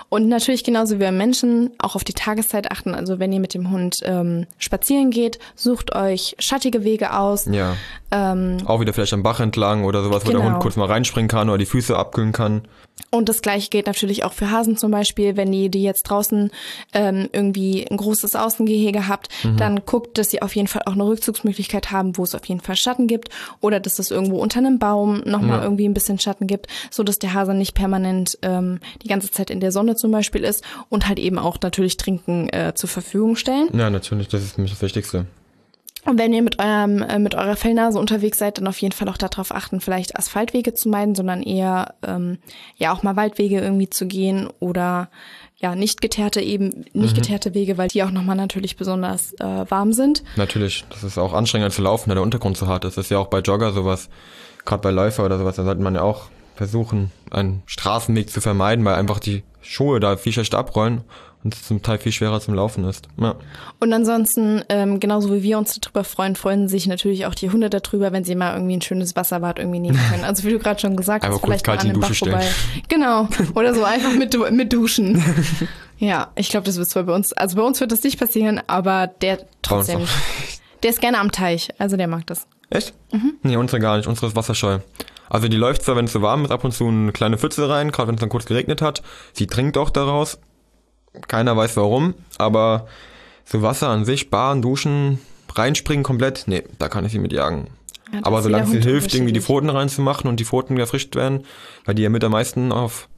Und 0.10 0.28
natürlich 0.28 0.64
genauso 0.64 0.96
wie 0.96 1.00
wir 1.00 1.12
Menschen 1.12 1.72
auch 1.80 1.96
auf 1.96 2.04
die 2.04 2.14
Tageszeit 2.14 2.72
achten. 2.72 2.96
Also 2.96 3.20
wenn 3.20 3.32
ihr 3.32 3.40
mit 3.40 3.54
dem 3.54 3.72
Hund 3.72 3.98
ähm, 4.04 4.46
spazieren 4.58 5.12
geht, 5.12 5.40
sucht 5.56 5.96
euch 5.96 6.36
schattige 6.40 6.84
Wege 6.84 7.14
aus. 7.14 7.46
Ja. 7.46 7.76
Ähm, 8.10 8.58
auch 8.66 8.80
wieder 8.80 8.94
vielleicht 8.94 9.14
am 9.14 9.24
Bach 9.24 9.40
entlang 9.40 9.84
oder 9.84 10.04
sowas, 10.04 10.24
genau. 10.24 10.28
wo 10.28 10.38
der 10.38 10.44
Hund 10.44 10.54
genau. 10.54 10.60
kurz 10.60 10.76
mal 10.78 10.86
reinspringen 10.86 11.28
kann 11.28 11.50
oder 11.50 11.58
die 11.58 11.66
Füße 11.66 11.98
abkühlen 11.98 12.32
kann. 12.32 12.62
Und 13.10 13.30
das 13.30 13.42
gleiche 13.42 13.70
gilt 13.70 13.86
natürlich 13.88 14.24
auch 14.24 14.34
für 14.34 14.52
Hasen 14.52 14.76
zum 14.76 14.92
Beispiel. 14.92 15.38
Wenn 15.38 15.54
ihr 15.54 15.70
die 15.70 15.84
jetzt 15.84 16.04
draußen 16.04 16.52
ähm, 16.94 17.30
irgendwie 17.32 17.88
ein 17.90 17.98
großes 17.98 18.36
Außengehege 18.36 19.08
habt, 19.08 19.30
mhm. 19.44 19.58
dann 19.58 19.86
guckt, 19.86 20.18
dass 20.18 20.32
sie 20.32 20.42
auf 20.42 20.56
jeden 20.56 20.68
Fall 20.68 20.82
auch 20.86 20.94
eine 20.94 21.06
Rückzugsmöglichkeit 21.06 21.92
haben, 21.92 22.18
wo 22.18 22.24
es 22.24 22.36
auf 22.36 22.46
jeden 22.46 22.60
Fall 22.60 22.76
Schatten 22.76 23.08
gibt 23.08 23.30
oder 23.62 23.80
dass 23.80 24.00
es 24.00 24.12
irgendwo 24.12 24.38
unter 24.38 24.60
einem 24.60 24.80
Baum 24.80 25.22
nochmal 25.26 25.60
ja. 25.60 25.64
irgendwie 25.64 25.88
ein 25.88 25.94
bisschen 25.94 26.20
Schatten 26.20 26.48
gibt, 26.48 26.68
so 26.90 27.04
dass 27.04 27.20
der 27.20 27.34
Hase 27.34 27.54
nicht 27.54 27.76
permanent 27.76 28.38
ähm, 28.42 28.80
die 29.04 29.08
ganze 29.08 29.32
Zeit 29.32 29.52
in 29.52 29.60
der 29.60 29.72
Sonne 29.72 29.96
zum 29.96 30.12
Beispiel 30.12 30.44
ist 30.44 30.64
und 30.90 31.08
halt 31.08 31.20
eben 31.20 31.40
auch 31.40 31.58
natürlich 31.62 31.98
Trinken 31.98 32.50
äh, 32.50 32.74
zur 32.76 32.90
Verfügung 32.90 33.36
stellen. 33.36 33.70
Ja, 33.74 33.90
natürlich, 33.90 34.28
das 34.28 34.44
ist 34.44 34.58
mich 34.58 34.72
das 34.72 34.82
Wichtigste. 34.82 35.26
Und 36.08 36.18
wenn 36.18 36.32
ihr 36.32 36.42
mit 36.42 36.58
eurem 36.58 37.02
äh, 37.02 37.20
mit 37.20 37.36
eurer 37.36 37.58
Fellnase 37.58 38.00
unterwegs 38.00 38.38
seid, 38.38 38.58
dann 38.58 38.68
auf 38.68 38.80
jeden 38.80 38.94
Fall 38.94 39.10
auch 39.10 39.18
darauf 39.18 39.54
achten, 39.54 39.82
vielleicht 39.82 40.18
Asphaltwege 40.18 40.74
zu 40.74 40.88
meiden, 40.88 41.16
sondern 41.16 41.44
eher 41.44 41.96
ähm, 42.02 42.38
ja 42.78 42.94
auch 42.94 43.04
mal 43.04 43.18
Waldwege 43.18 43.60
irgendwie 43.60 43.90
zu 43.90 44.08
gehen 44.08 44.48
oder 44.60 45.10
ja 45.58 45.76
nicht 45.76 46.00
geteerte 46.00 46.40
eben 46.40 46.86
nicht 46.94 47.12
mhm. 47.14 47.22
geteerte 47.22 47.54
Wege, 47.54 47.78
weil 47.78 47.90
die 47.90 48.04
auch 48.04 48.12
nochmal 48.12 48.38
natürlich 48.38 48.78
besonders 48.78 49.34
äh, 49.34 49.66
warm 49.70 49.92
sind. 49.92 50.24
Natürlich, 50.38 50.86
das 50.90 51.04
ist 51.04 51.18
auch 51.18 51.34
anstrengender 51.34 51.76
zu 51.76 51.82
laufen, 51.82 52.10
da 52.10 52.16
der 52.16 52.24
Untergrund 52.24 52.56
so 52.56 52.68
hart 52.68 52.86
ist. 52.86 52.98
Das 52.98 53.08
ist 53.08 53.12
ja 53.12 53.20
auch 53.20 53.28
bei 53.28 53.40
Jogger 53.40 53.74
sowas, 53.74 54.08
gerade 54.64 54.84
bei 54.84 54.92
Läufer 54.92 55.26
oder 55.26 55.38
sowas, 55.38 55.58
da 55.58 55.66
sollte 55.66 55.82
man 55.82 55.96
ja 55.96 56.04
auch 56.04 56.30
versuchen, 56.56 57.12
einen 57.32 57.64
Straßenweg 57.66 58.30
zu 58.30 58.40
vermeiden, 58.40 58.86
weil 58.86 58.96
einfach 58.96 59.20
die 59.20 59.44
Schuhe 59.62 60.00
da 60.00 60.16
viel 60.16 60.32
schlechter 60.32 60.58
abrollen 60.58 61.04
und 61.44 61.54
es 61.54 61.64
zum 61.64 61.82
Teil 61.82 61.98
viel 62.00 62.12
schwerer 62.12 62.42
zum 62.42 62.54
Laufen 62.54 62.84
ist. 62.84 63.08
Ja. 63.20 63.36
Und 63.80 63.94
ansonsten, 63.94 64.64
ähm, 64.70 65.00
genauso 65.00 65.34
wie 65.34 65.44
wir 65.44 65.58
uns 65.58 65.80
darüber 65.80 66.04
freuen, 66.04 66.36
freuen 66.36 66.68
sich 66.68 66.88
natürlich 66.88 67.26
auch 67.26 67.36
die 67.36 67.50
Hunde 67.52 67.70
darüber, 67.70 68.12
wenn 68.12 68.24
sie 68.24 68.36
mal 68.36 68.54
irgendwie 68.54 68.78
ein 68.78 68.82
schönes 68.82 69.16
Wasserbad 69.16 69.60
irgendwie 69.60 69.80
nehmen 69.80 70.00
können. 70.10 70.24
Also 70.24 70.44
wie 70.44 70.52
du 70.52 70.60
gerade 70.60 70.80
schon 70.80 70.96
gesagt 70.96 71.26
hast, 71.26 71.42
vielleicht 71.42 71.68
mal 71.68 71.78
an 71.78 71.88
den 71.88 72.00
Bach 72.00 72.14
stellen. 72.14 72.34
vorbei. 72.34 72.50
Genau. 72.90 73.28
Oder 73.56 73.74
so 73.74 73.84
einfach 73.84 74.14
mit, 74.14 74.36
mit 74.52 74.74
duschen. 74.74 75.24
Ja, 76.00 76.32
ich 76.36 76.50
glaube, 76.50 76.66
das 76.66 76.78
wird 76.78 76.90
zwar 76.90 77.04
bei 77.04 77.14
uns, 77.14 77.34
also 77.34 77.56
bei 77.56 77.64
uns 77.64 77.80
wird 77.80 77.92
das 77.92 78.04
nicht 78.04 78.20
passieren, 78.20 78.62
aber 78.68 79.08
der 79.08 79.48
trotzdem, 79.62 80.02
der 80.84 80.92
ist 80.92 81.02
gerne 81.02 81.20
am 81.20 81.32
Teich, 81.32 81.70
also 81.80 81.98
der 81.98 82.08
mag 82.08 82.28
das. 82.28 82.48
Echt? 82.70 82.94
Mhm. 83.12 83.36
Nee, 83.44 83.56
unsere 83.56 83.80
gar 83.80 83.98
nicht, 83.98 84.08
unsere 84.08 84.28
ist 84.28 84.36
wasserscheu. 84.36 84.80
Also 85.30 85.48
die 85.48 85.58
läuft 85.58 85.84
zwar, 85.84 85.96
wenn 85.96 86.06
es 86.06 86.14
so 86.14 86.22
warm 86.22 86.46
ist, 86.46 86.52
ab 86.52 86.64
und 86.64 86.72
zu 86.72 86.88
eine 86.88 87.12
kleine 87.12 87.38
Pfütze 87.38 87.68
rein, 87.68 87.92
gerade 87.92 88.08
wenn 88.08 88.16
es 88.16 88.22
dann 88.22 88.30
kurz 88.30 88.46
geregnet 88.46 88.82
hat. 88.82 89.02
Sie 89.34 89.48
trinkt 89.48 89.78
auch 89.78 89.90
daraus, 89.90 90.40
keiner 91.28 91.56
weiß 91.56 91.78
warum, 91.78 92.14
aber 92.38 92.88
so 93.46 93.62
Wasser 93.62 93.90
an 93.90 94.06
sich, 94.06 94.30
Baden, 94.30 94.62
Duschen, 94.62 95.20
reinspringen 95.54 96.04
komplett, 96.04 96.44
nee, 96.48 96.64
da 96.80 96.90
kann 96.90 97.06
ich 97.06 97.12
sie 97.12 97.20
mit 97.20 97.34
jagen. 97.34 97.68
Ja, 98.14 98.20
aber 98.24 98.42
solange 98.42 98.68
sie 98.68 98.80
hilft, 98.80 99.14
irgendwie 99.14 99.34
die 99.34 99.42
Pfoten 99.42 99.70
reinzumachen 99.70 100.30
und 100.30 100.40
die 100.40 100.46
Pfoten 100.46 100.78
erfrischt 100.78 101.16
werden, 101.16 101.46
weil 101.86 101.96
die 101.96 102.04
ja 102.04 102.10
mit 102.10 102.24
am 102.24 102.32
meisten 102.32 102.72
auf 102.72 103.10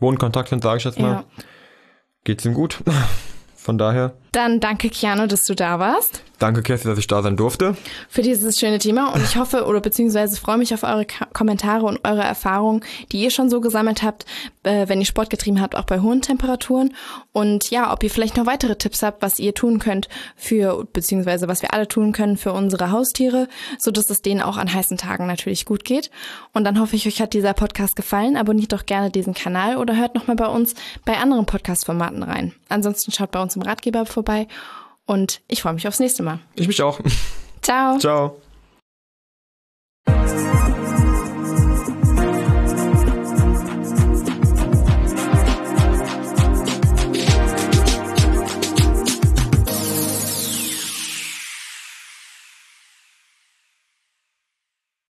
hohen 0.00 0.18
Kontakt 0.18 0.48
sind, 0.48 0.62
sage 0.62 0.78
ich 0.78 0.84
jetzt 0.84 0.98
mal, 0.98 1.12
ja. 1.12 1.24
geht's 2.24 2.44
ihm 2.44 2.54
gut. 2.54 2.82
Von 3.56 3.78
daher. 3.78 4.14
Dann 4.32 4.60
danke, 4.60 4.88
Keanu, 4.88 5.26
dass 5.26 5.44
du 5.44 5.54
da 5.54 5.78
warst. 5.78 6.22
Danke, 6.42 6.62
Kerstin, 6.62 6.90
dass 6.90 6.98
ich 6.98 7.06
da 7.06 7.22
sein 7.22 7.36
durfte. 7.36 7.76
Für 8.08 8.22
dieses 8.22 8.58
schöne 8.58 8.78
Thema. 8.78 9.14
Und 9.14 9.22
ich 9.22 9.36
hoffe 9.36 9.64
oder 9.64 9.80
beziehungsweise 9.80 10.40
freue 10.40 10.58
mich 10.58 10.74
auf 10.74 10.82
eure 10.82 11.04
Ka 11.04 11.26
Kommentare 11.32 11.86
und 11.86 12.00
eure 12.04 12.22
Erfahrungen, 12.22 12.82
die 13.12 13.22
ihr 13.22 13.30
schon 13.30 13.48
so 13.48 13.60
gesammelt 13.60 14.02
habt, 14.02 14.26
äh, 14.64 14.88
wenn 14.88 14.98
ihr 14.98 15.06
Sport 15.06 15.30
getrieben 15.30 15.60
habt, 15.60 15.76
auch 15.76 15.84
bei 15.84 16.00
hohen 16.00 16.20
Temperaturen. 16.20 16.94
Und 17.30 17.70
ja, 17.70 17.92
ob 17.92 18.02
ihr 18.02 18.10
vielleicht 18.10 18.36
noch 18.36 18.46
weitere 18.46 18.74
Tipps 18.74 19.04
habt, 19.04 19.22
was 19.22 19.38
ihr 19.38 19.54
tun 19.54 19.78
könnt 19.78 20.08
für, 20.34 20.84
beziehungsweise 20.92 21.46
was 21.46 21.62
wir 21.62 21.72
alle 21.74 21.86
tun 21.86 22.10
können 22.10 22.36
für 22.36 22.52
unsere 22.52 22.90
Haustiere, 22.90 23.46
so 23.78 23.92
dass 23.92 24.10
es 24.10 24.22
denen 24.22 24.42
auch 24.42 24.56
an 24.56 24.72
heißen 24.72 24.96
Tagen 24.96 25.28
natürlich 25.28 25.64
gut 25.64 25.84
geht. 25.84 26.10
Und 26.52 26.64
dann 26.64 26.80
hoffe 26.80 26.96
ich, 26.96 27.06
euch 27.06 27.20
hat 27.20 27.34
dieser 27.34 27.52
Podcast 27.52 27.94
gefallen. 27.94 28.36
Abonniert 28.36 28.72
doch 28.72 28.84
gerne 28.84 29.10
diesen 29.10 29.34
Kanal 29.34 29.76
oder 29.76 29.96
hört 29.96 30.16
nochmal 30.16 30.36
bei 30.36 30.48
uns 30.48 30.74
bei 31.04 31.18
anderen 31.18 31.46
Podcast-Formaten 31.46 32.24
rein. 32.24 32.52
Ansonsten 32.68 33.12
schaut 33.12 33.30
bei 33.30 33.40
uns 33.40 33.54
im 33.54 33.62
Ratgeber 33.62 34.06
vorbei. 34.22 34.46
Und 35.04 35.40
ich 35.48 35.62
freue 35.62 35.74
mich 35.74 35.86
aufs 35.88 36.00
nächste 36.00 36.22
Mal. 36.22 36.38
Ich 36.54 36.68
mich 36.68 36.82
auch. 36.82 37.00
Ciao. 37.60 37.98
Ciao. 37.98 38.40